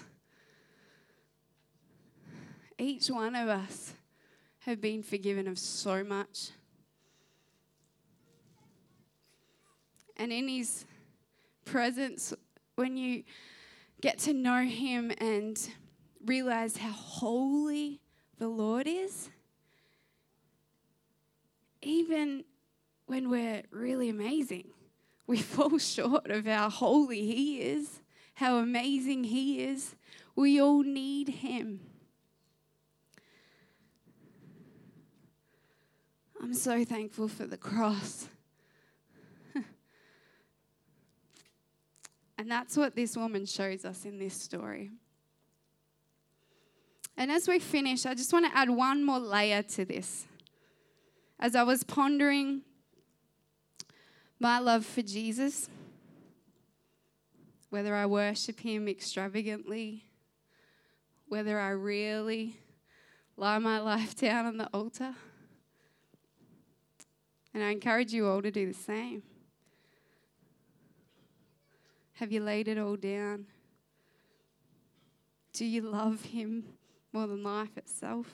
Each 2.79 3.09
one 3.09 3.35
of 3.35 3.47
us 3.47 3.93
have 4.61 4.81
been 4.81 5.03
forgiven 5.03 5.47
of 5.47 5.59
so 5.59 6.03
much. 6.03 6.49
And 10.23 10.31
in 10.31 10.47
His 10.47 10.85
presence, 11.65 12.33
when 12.75 12.95
you 12.95 13.23
get 13.99 14.19
to 14.19 14.31
know 14.31 14.63
Him 14.63 15.11
and 15.17 15.59
realize 16.25 16.77
how 16.77 16.93
holy 16.93 17.99
the 18.39 18.47
Lord 18.47 18.87
is, 18.87 19.29
even 21.81 22.45
when 23.05 23.29
we're 23.29 23.63
really 23.69 24.07
amazing, 24.07 24.69
we 25.27 25.37
fall 25.39 25.77
short 25.77 26.31
of 26.31 26.45
how 26.45 26.69
holy 26.69 27.25
He 27.25 27.61
is, 27.61 27.99
how 28.35 28.59
amazing 28.59 29.25
He 29.25 29.61
is. 29.61 29.93
We 30.37 30.61
all 30.61 30.83
need 30.83 31.27
Him. 31.27 31.81
I'm 36.41 36.53
so 36.53 36.85
thankful 36.85 37.27
for 37.27 37.45
the 37.45 37.57
cross. 37.57 38.29
And 42.37 42.49
that's 42.49 42.75
what 42.75 42.95
this 42.95 43.15
woman 43.15 43.45
shows 43.45 43.85
us 43.85 44.05
in 44.05 44.17
this 44.19 44.33
story. 44.33 44.91
And 47.15 47.31
as 47.31 47.47
we 47.47 47.59
finish, 47.59 48.05
I 48.05 48.15
just 48.15 48.33
want 48.33 48.51
to 48.51 48.57
add 48.57 48.69
one 48.69 49.03
more 49.03 49.19
layer 49.19 49.61
to 49.61 49.85
this. 49.85 50.25
As 51.39 51.55
I 51.55 51.63
was 51.63 51.83
pondering 51.83 52.61
my 54.39 54.59
love 54.59 54.85
for 54.85 55.01
Jesus, 55.01 55.69
whether 57.69 57.95
I 57.95 58.05
worship 58.05 58.59
him 58.59 58.87
extravagantly, 58.87 60.05
whether 61.27 61.59
I 61.59 61.69
really 61.69 62.57
lie 63.37 63.57
my 63.59 63.79
life 63.79 64.15
down 64.15 64.45
on 64.45 64.57
the 64.57 64.69
altar. 64.73 65.13
And 67.53 67.63
I 67.63 67.69
encourage 67.69 68.13
you 68.13 68.27
all 68.27 68.41
to 68.41 68.51
do 68.51 68.67
the 68.67 68.73
same. 68.73 69.23
Have 72.13 72.31
you 72.31 72.41
laid 72.41 72.67
it 72.67 72.77
all 72.77 72.95
down? 72.95 73.45
Do 75.53 75.65
you 75.65 75.81
love 75.81 76.23
him 76.25 76.63
more 77.11 77.27
than 77.27 77.43
life 77.43 77.77
itself? 77.77 78.27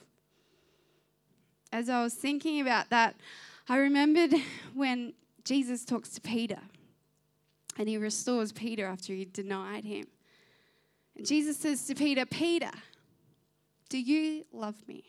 As 1.71 1.89
I 1.89 2.01
was 2.03 2.13
thinking 2.13 2.61
about 2.61 2.89
that, 2.89 3.15
I 3.67 3.77
remembered 3.77 4.33
when 4.73 5.13
Jesus 5.43 5.85
talks 5.85 6.09
to 6.09 6.21
Peter 6.21 6.59
and 7.77 7.87
he 7.87 7.97
restores 7.97 8.51
Peter 8.51 8.85
after 8.85 9.13
he 9.13 9.25
denied 9.25 9.85
him. 9.85 10.05
And 11.15 11.25
Jesus 11.25 11.57
says 11.57 11.85
to 11.87 11.95
Peter, 11.95 12.25
Peter, 12.25 12.71
do 13.89 13.99
you 13.99 14.45
love 14.51 14.75
me? 14.87 15.03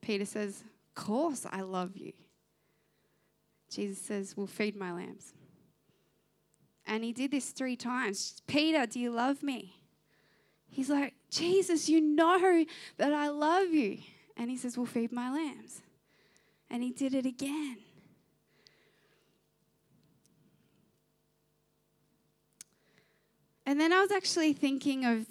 Peter 0.00 0.24
says, 0.24 0.64
Of 0.96 1.04
course 1.04 1.46
I 1.50 1.60
love 1.60 1.96
you. 1.96 2.12
Jesus 3.70 3.98
says, 3.98 4.36
Well, 4.36 4.46
feed 4.46 4.76
my 4.76 4.92
lambs. 4.92 5.32
And 6.86 7.04
he 7.04 7.12
did 7.12 7.30
this 7.30 7.50
three 7.50 7.76
times. 7.76 8.42
Peter, 8.46 8.86
do 8.86 8.98
you 8.98 9.10
love 9.10 9.42
me? 9.42 9.76
He's 10.68 10.90
like, 10.90 11.14
Jesus, 11.30 11.88
you 11.88 12.00
know 12.00 12.64
that 12.96 13.12
I 13.12 13.28
love 13.28 13.68
you. 13.68 13.98
And 14.36 14.50
he 14.50 14.56
says, 14.56 14.76
Well, 14.76 14.86
feed 14.86 15.12
my 15.12 15.30
lambs. 15.30 15.82
And 16.70 16.82
he 16.82 16.90
did 16.90 17.14
it 17.14 17.26
again. 17.26 17.76
And 23.66 23.80
then 23.80 23.92
I 23.92 24.00
was 24.00 24.10
actually 24.10 24.54
thinking 24.54 25.04
of 25.04 25.26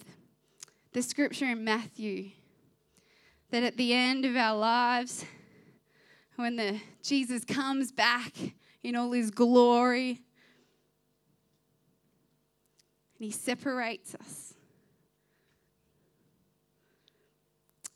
the 0.94 1.02
scripture 1.02 1.46
in 1.46 1.64
Matthew 1.64 2.32
that 3.50 3.64
at 3.64 3.78
the 3.78 3.94
end 3.94 4.24
of 4.26 4.36
our 4.36 4.56
lives, 4.56 5.26
when 6.36 6.56
the 6.56 6.80
Jesus 7.04 7.44
comes 7.44 7.92
back 7.92 8.34
in 8.84 8.96
all 8.96 9.12
his 9.12 9.32
glory, 9.32 10.22
and 13.22 13.28
he 13.28 13.32
separates 13.32 14.16
us. 14.16 14.56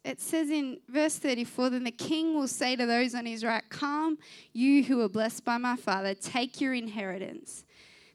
It 0.03 0.21
says 0.21 0.51
in 0.51 0.77
verse 0.87 1.17
34 1.17 1.71
Then 1.71 1.83
the 1.83 1.89
king 1.89 2.35
will 2.35 2.47
say 2.47 2.75
to 2.75 2.85
those 2.85 3.15
on 3.15 3.25
his 3.25 3.43
right, 3.43 3.63
Come, 3.69 4.19
you 4.53 4.83
who 4.83 5.01
are 5.01 5.09
blessed 5.09 5.43
by 5.43 5.57
my 5.57 5.77
Father, 5.77 6.13
take 6.13 6.61
your 6.61 6.75
inheritance. 6.75 7.65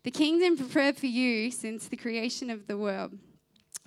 The 0.05 0.13
kingdom 0.13 0.57
prepared 0.57 0.99
for 0.99 1.07
you 1.07 1.51
since 1.51 1.89
the 1.89 1.97
creation 1.97 2.49
of 2.49 2.69
the 2.69 2.79
world. 2.79 3.19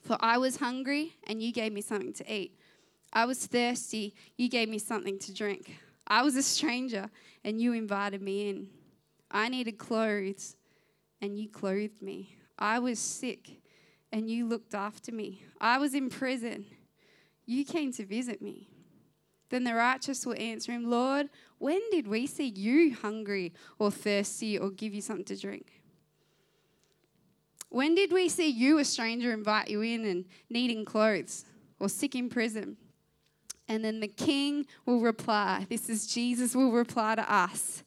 For 0.01 0.17
I 0.19 0.37
was 0.37 0.57
hungry, 0.57 1.13
and 1.25 1.41
you 1.41 1.53
gave 1.53 1.71
me 1.71 1.79
something 1.79 2.11
to 2.11 2.29
eat. 2.29 2.59
I 3.13 3.23
was 3.23 3.45
thirsty, 3.45 4.15
you 4.35 4.49
gave 4.49 4.67
me 4.67 4.79
something 4.79 5.17
to 5.19 5.33
drink. 5.33 5.77
I 6.05 6.23
was 6.23 6.35
a 6.35 6.43
stranger, 6.43 7.09
and 7.45 7.61
you 7.61 7.71
invited 7.71 8.21
me 8.21 8.49
in. 8.49 8.67
I 9.31 9.47
needed 9.47 9.77
clothes, 9.77 10.57
and 11.21 11.39
you 11.39 11.47
clothed 11.47 12.01
me. 12.01 12.35
I 12.63 12.79
was 12.79 12.97
sick, 12.97 13.59
and 14.13 14.29
you 14.29 14.47
looked 14.47 14.73
after 14.73 15.11
me. 15.11 15.43
I 15.59 15.77
was 15.79 15.93
in 15.93 16.09
prison. 16.09 16.65
You 17.45 17.65
came 17.65 17.91
to 17.91 18.05
visit 18.05 18.41
me. 18.41 18.69
Then 19.49 19.65
the 19.65 19.73
righteous 19.73 20.25
will 20.25 20.39
answer 20.39 20.71
him, 20.71 20.89
Lord, 20.89 21.27
when 21.57 21.81
did 21.91 22.07
we 22.07 22.25
see 22.25 22.47
you 22.47 22.95
hungry 22.95 23.51
or 23.79 23.91
thirsty 23.91 24.57
or 24.57 24.69
give 24.69 24.93
you 24.93 25.01
something 25.01 25.25
to 25.25 25.35
drink? 25.35 25.81
When 27.67 27.95
did 27.95 28.13
we 28.13 28.29
see 28.29 28.47
you, 28.47 28.77
a 28.77 28.85
stranger, 28.85 29.33
invite 29.33 29.69
you 29.69 29.81
in 29.81 30.05
and 30.05 30.23
needing 30.49 30.85
clothes 30.85 31.43
or 31.81 31.89
sick 31.89 32.15
in 32.15 32.29
prison? 32.29 32.77
And 33.67 33.83
then 33.83 33.99
the 33.99 34.07
king 34.07 34.67
will 34.85 35.01
reply, 35.01 35.67
This 35.69 35.89
is 35.89 36.07
Jesus 36.07 36.55
will 36.55 36.71
reply 36.71 37.15
to 37.15 37.29
us. 37.29 37.83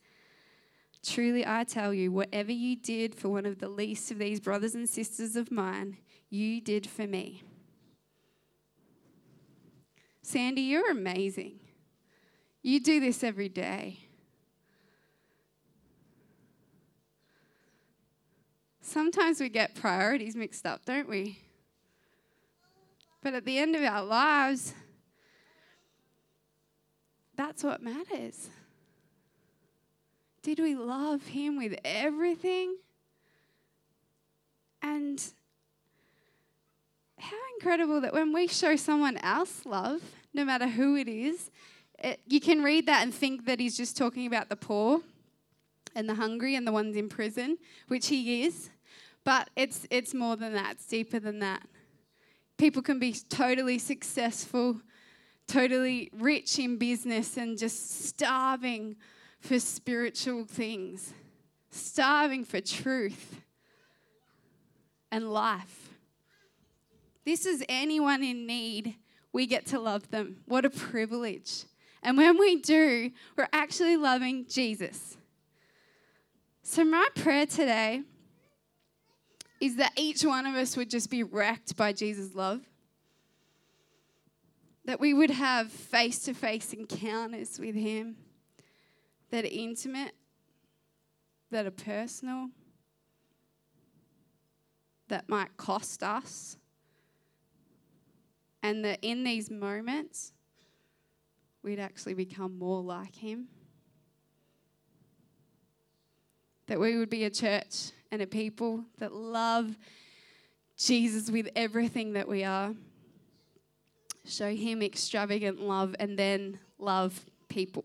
Truly, 1.07 1.47
I 1.47 1.62
tell 1.62 1.95
you, 1.95 2.11
whatever 2.11 2.51
you 2.51 2.75
did 2.75 3.14
for 3.14 3.29
one 3.29 3.47
of 3.47 3.59
the 3.59 3.69
least 3.69 4.11
of 4.11 4.19
these 4.19 4.40
brothers 4.40 4.75
and 4.75 4.88
sisters 4.88 5.37
of 5.37 5.53
mine, 5.53 5.99
you 6.31 6.61
did 6.61 6.85
for 6.85 7.07
me. 7.07 7.45
Sandy, 10.21 10.62
you're 10.62 10.90
amazing. 10.90 11.61
You 12.61 12.81
do 12.81 12.99
this 12.99 13.23
every 13.23 13.49
day. 13.49 14.01
Sometimes 18.81 19.40
we 19.40 19.49
get 19.49 19.77
priorities 19.77 20.35
mixed 20.35 20.66
up, 20.66 20.85
don't 20.85 21.09
we? 21.09 21.38
But 23.23 23.35
at 23.35 23.45
the 23.45 23.59
end 23.59 23.77
of 23.77 23.83
our 23.85 24.03
lives, 24.03 24.75
that's 27.37 27.62
what 27.62 27.81
matters. 27.81 28.51
Did 30.46 30.61
we 30.61 30.76
love 30.76 31.26
Him 31.26 31.56
with 31.56 31.76
everything? 31.85 32.76
And 34.80 35.20
how 37.18 37.37
incredible 37.56 38.00
that 38.02 38.12
when 38.12 38.32
we 38.32 38.46
show 38.46 38.76
someone 38.76 39.16
else 39.16 39.66
love, 39.66 40.02
no 40.32 40.44
matter 40.44 40.68
who 40.68 40.94
it 40.94 41.09
is, 41.09 41.50
it, 41.98 42.20
you 42.28 42.38
can 42.38 42.62
read 42.62 42.87
that 42.87 43.02
and 43.02 43.12
think 43.12 43.46
that 43.46 43.59
He's 43.59 43.76
just 43.76 43.96
talking 43.96 44.24
about 44.24 44.48
the 44.48 44.54
poor 44.54 45.00
and 45.96 46.09
the 46.09 46.14
hungry 46.14 46.54
and 46.54 46.64
the 46.64 46.70
ones 46.70 46.94
in 46.94 47.09
prison, 47.09 47.59
which 47.88 48.06
He 48.06 48.44
is. 48.44 48.70
But 49.24 49.50
it's, 49.56 49.85
it's 49.90 50.14
more 50.14 50.37
than 50.37 50.52
that, 50.52 50.74
it's 50.76 50.87
deeper 50.87 51.18
than 51.18 51.40
that. 51.40 51.62
People 52.56 52.82
can 52.82 53.00
be 53.00 53.16
totally 53.30 53.80
successful, 53.80 54.80
totally 55.48 56.09
rich 56.16 56.61
in 56.61 56.78
business, 56.78 57.37
and 57.37 57.59
just 57.59 58.04
starving 58.06 58.94
for 59.46 59.61
spiritual 59.61 60.44
things, 60.44 61.12
starving 61.70 62.44
for 62.44 62.61
truth 62.61 63.40
and 65.12 65.32
life. 65.32 65.90
This 67.24 67.46
is 67.46 67.64
anyone 67.68 68.22
in 68.22 68.46
need. 68.46 68.96
We 69.32 69.46
get 69.46 69.66
to 69.66 69.78
love 69.78 70.11
them. 70.11 70.38
What 70.46 70.64
a 70.64 70.70
privilege. 70.70 71.64
And 72.02 72.16
when 72.16 72.38
we 72.38 72.61
do, 72.61 73.11
we're 73.37 73.48
actually 73.52 73.96
loving 73.96 74.46
Jesus. 74.48 75.16
So, 76.62 76.85
my 76.85 77.06
prayer 77.14 77.46
today 77.46 78.02
is 79.61 79.76
that 79.76 79.92
each 79.96 80.24
one 80.24 80.46
of 80.46 80.54
us 80.54 80.76
would 80.76 80.90
just 80.90 81.11
be 81.11 81.22
wrecked 81.22 81.76
by 81.76 81.92
Jesus' 81.92 82.35
love. 82.35 82.62
That 84.85 85.00
we 85.00 85.14
would 85.14 85.30
have 85.30 85.70
face 85.70 86.20
to 86.24 86.35
face 86.35 86.72
encounters 86.72 87.59
with 87.59 87.74
Him 87.74 88.16
that 89.37 89.44
are 89.44 89.49
intimate, 89.53 90.12
that 91.51 91.66
are 91.66 91.70
personal, 91.70 92.49
that 95.09 95.29
might 95.29 95.55
cost 95.59 96.03
us. 96.03 96.57
And 98.62 98.83
that 98.87 99.01
in 99.03 99.25
these 99.25 99.51
moments, 99.51 100.33
we'd 101.62 101.79
actually 101.79 102.14
become 102.14 102.59
more 102.59 102.81
like 102.83 103.14
Him. 103.14 103.49
That 106.68 106.81
we 106.81 106.96
would 106.96 107.11
be 107.11 107.25
a 107.25 107.31
church 107.31 107.90
and 108.11 108.22
a 108.22 108.27
people 108.27 108.87
that 109.01 109.12
love 109.12 109.77
Jesus 110.79 111.31
with 111.31 111.51
everything 111.55 112.14
that 112.14 112.27
we 112.27 112.42
are. 112.42 112.75
Show 114.25 114.55
Him 114.55 114.81
extravagant 114.81 115.61
love 115.61 115.94
and 116.01 116.18
then 116.18 116.59
love 116.79 117.27
people. 117.51 117.85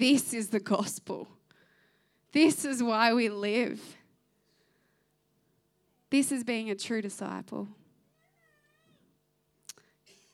This 0.00 0.32
is 0.32 0.48
the 0.48 0.60
gospel. 0.60 1.28
This 2.32 2.64
is 2.64 2.82
why 2.82 3.12
we 3.12 3.28
live. 3.28 3.98
This 6.08 6.32
is 6.32 6.42
being 6.42 6.70
a 6.70 6.74
true 6.74 7.02
disciple. 7.02 7.68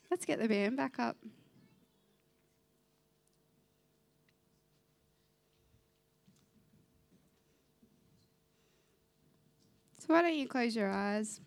Let's 0.09 0.25
get 0.25 0.39
the 0.39 0.47
band 0.47 0.77
back 0.77 1.01
up. 1.01 1.17
So, 9.99 10.15
why 10.15 10.23
don't 10.23 10.37
you 10.37 10.47
close 10.47 10.77
your 10.77 10.93
eyes? 10.93 11.41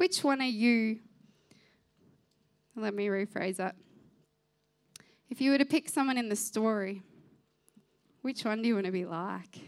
Which 0.00 0.24
one 0.24 0.40
are 0.40 0.46
you? 0.46 0.98
Let 2.74 2.94
me 2.94 3.08
rephrase 3.08 3.56
that. 3.56 3.76
If 5.28 5.42
you 5.42 5.50
were 5.50 5.58
to 5.58 5.66
pick 5.66 5.90
someone 5.90 6.16
in 6.16 6.30
the 6.30 6.36
story, 6.36 7.02
which 8.22 8.42
one 8.42 8.62
do 8.62 8.68
you 8.68 8.74
want 8.76 8.86
to 8.86 8.92
be 8.92 9.04
like? 9.04 9.58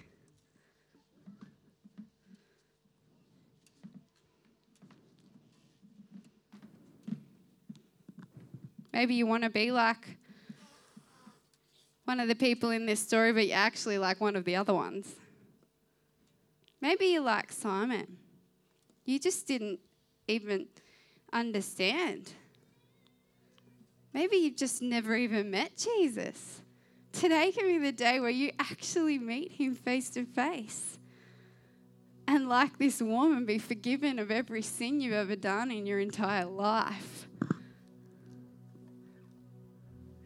Maybe 8.90 9.14
you 9.14 9.26
want 9.26 9.42
to 9.42 9.50
be 9.50 9.70
like 9.70 10.16
one 12.06 12.20
of 12.20 12.28
the 12.28 12.34
people 12.34 12.70
in 12.70 12.86
this 12.86 13.00
story, 13.00 13.34
but 13.34 13.46
you're 13.46 13.58
actually 13.58 13.98
like 13.98 14.18
one 14.18 14.34
of 14.34 14.46
the 14.46 14.56
other 14.56 14.72
ones. 14.72 15.14
Maybe 16.80 17.04
you 17.08 17.20
like 17.20 17.52
Simon. 17.52 18.16
You 19.04 19.18
just 19.18 19.46
didn't 19.46 19.78
even 20.32 20.66
understand. 21.32 22.32
Maybe 24.12 24.36
you've 24.36 24.56
just 24.56 24.82
never 24.82 25.16
even 25.16 25.50
met 25.50 25.76
Jesus. 25.76 26.60
Today 27.12 27.52
can 27.52 27.66
be 27.66 27.78
the 27.78 27.92
day 27.92 28.20
where 28.20 28.30
you 28.30 28.52
actually 28.58 29.18
meet 29.18 29.52
him 29.52 29.74
face 29.74 30.10
to 30.10 30.24
face. 30.24 30.98
And 32.26 32.48
like 32.48 32.78
this 32.78 33.02
woman, 33.02 33.44
be 33.44 33.58
forgiven 33.58 34.18
of 34.18 34.30
every 34.30 34.62
sin 34.62 35.00
you've 35.00 35.12
ever 35.12 35.36
done 35.36 35.70
in 35.70 35.86
your 35.86 35.98
entire 35.98 36.46
life. 36.46 37.28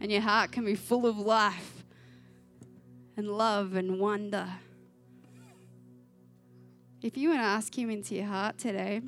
And 0.00 0.12
your 0.12 0.20
heart 0.20 0.52
can 0.52 0.64
be 0.64 0.74
full 0.74 1.06
of 1.06 1.18
life 1.18 1.84
and 3.16 3.28
love 3.28 3.74
and 3.74 3.98
wonder. 3.98 4.46
If 7.02 7.16
you 7.16 7.30
want 7.30 7.40
to 7.40 7.46
ask 7.46 7.76
Him 7.76 7.90
into 7.90 8.14
your 8.14 8.26
heart 8.26 8.58
today, 8.58 9.00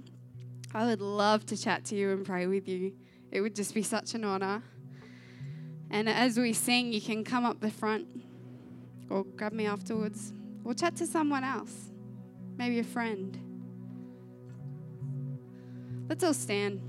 I 0.75 0.85
would 0.85 1.01
love 1.01 1.47
to 1.47 1.57
chat 1.57 1.85
to 1.87 1.97
you 1.97 2.11
and 2.11 2.25
pray 2.25 2.47
with 2.47 2.69
you. 2.69 2.93
It 3.31 3.41
would 3.41 3.55
just 3.55 3.75
be 3.75 3.83
such 3.83 4.15
an 4.15 4.25
honor. 4.25 4.63
And 5.91 6.09
as 6.09 6.39
we 6.39 6.53
sing, 6.53 6.93
you 6.93 7.01
can 7.01 7.25
come 7.25 7.45
up 7.45 7.61
the 7.61 7.71
front 7.71 8.07
or 9.09 9.25
grab 9.25 9.53
me 9.53 9.67
afterwards 9.67 10.33
or 10.65 10.75
chat 10.75 10.97
to 10.97 11.07
someone 11.07 11.45
else, 11.45 11.91
maybe 12.57 12.79
a 12.79 12.85
friend. 12.85 13.39
Let's 16.09 16.25
all 16.25 16.35
stand. 16.35 16.88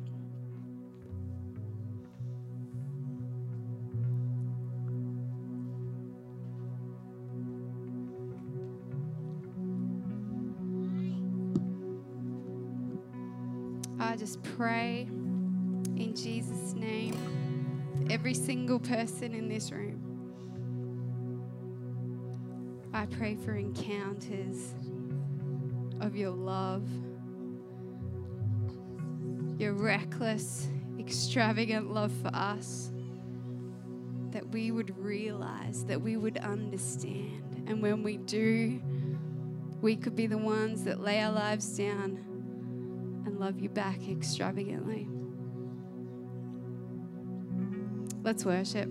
Just 14.20 14.44
pray 14.44 15.08
in 15.96 16.14
Jesus' 16.14 16.74
name 16.74 17.14
for 17.96 18.12
every 18.12 18.34
single 18.34 18.78
person 18.78 19.34
in 19.34 19.48
this 19.48 19.72
room. 19.72 19.96
I 22.94 23.06
pray 23.06 23.36
for 23.36 23.56
encounters 23.56 24.76
of 26.02 26.18
your 26.18 26.32
love, 26.32 26.86
your 29.58 29.72
reckless, 29.72 30.68
extravagant 31.00 31.94
love 31.94 32.12
for 32.22 32.32
us, 32.34 32.92
that 34.32 34.46
we 34.50 34.72
would 34.72 34.98
realize, 34.98 35.86
that 35.86 36.02
we 36.02 36.18
would 36.18 36.40
understand. 36.40 37.64
And 37.68 37.82
when 37.82 38.04
we 38.04 38.18
do, 38.18 38.82
we 39.82 39.96
could 39.96 40.18
be 40.18 40.28
the 40.28 40.38
ones 40.38 40.84
that 40.84 41.00
lay 41.00 41.22
our 41.22 41.32
lives 41.32 41.78
down 41.78 42.29
love 43.40 43.60
you 43.60 43.70
back 43.70 44.08
extravagantly. 44.10 45.08
Let's 48.22 48.44
worship. 48.44 48.90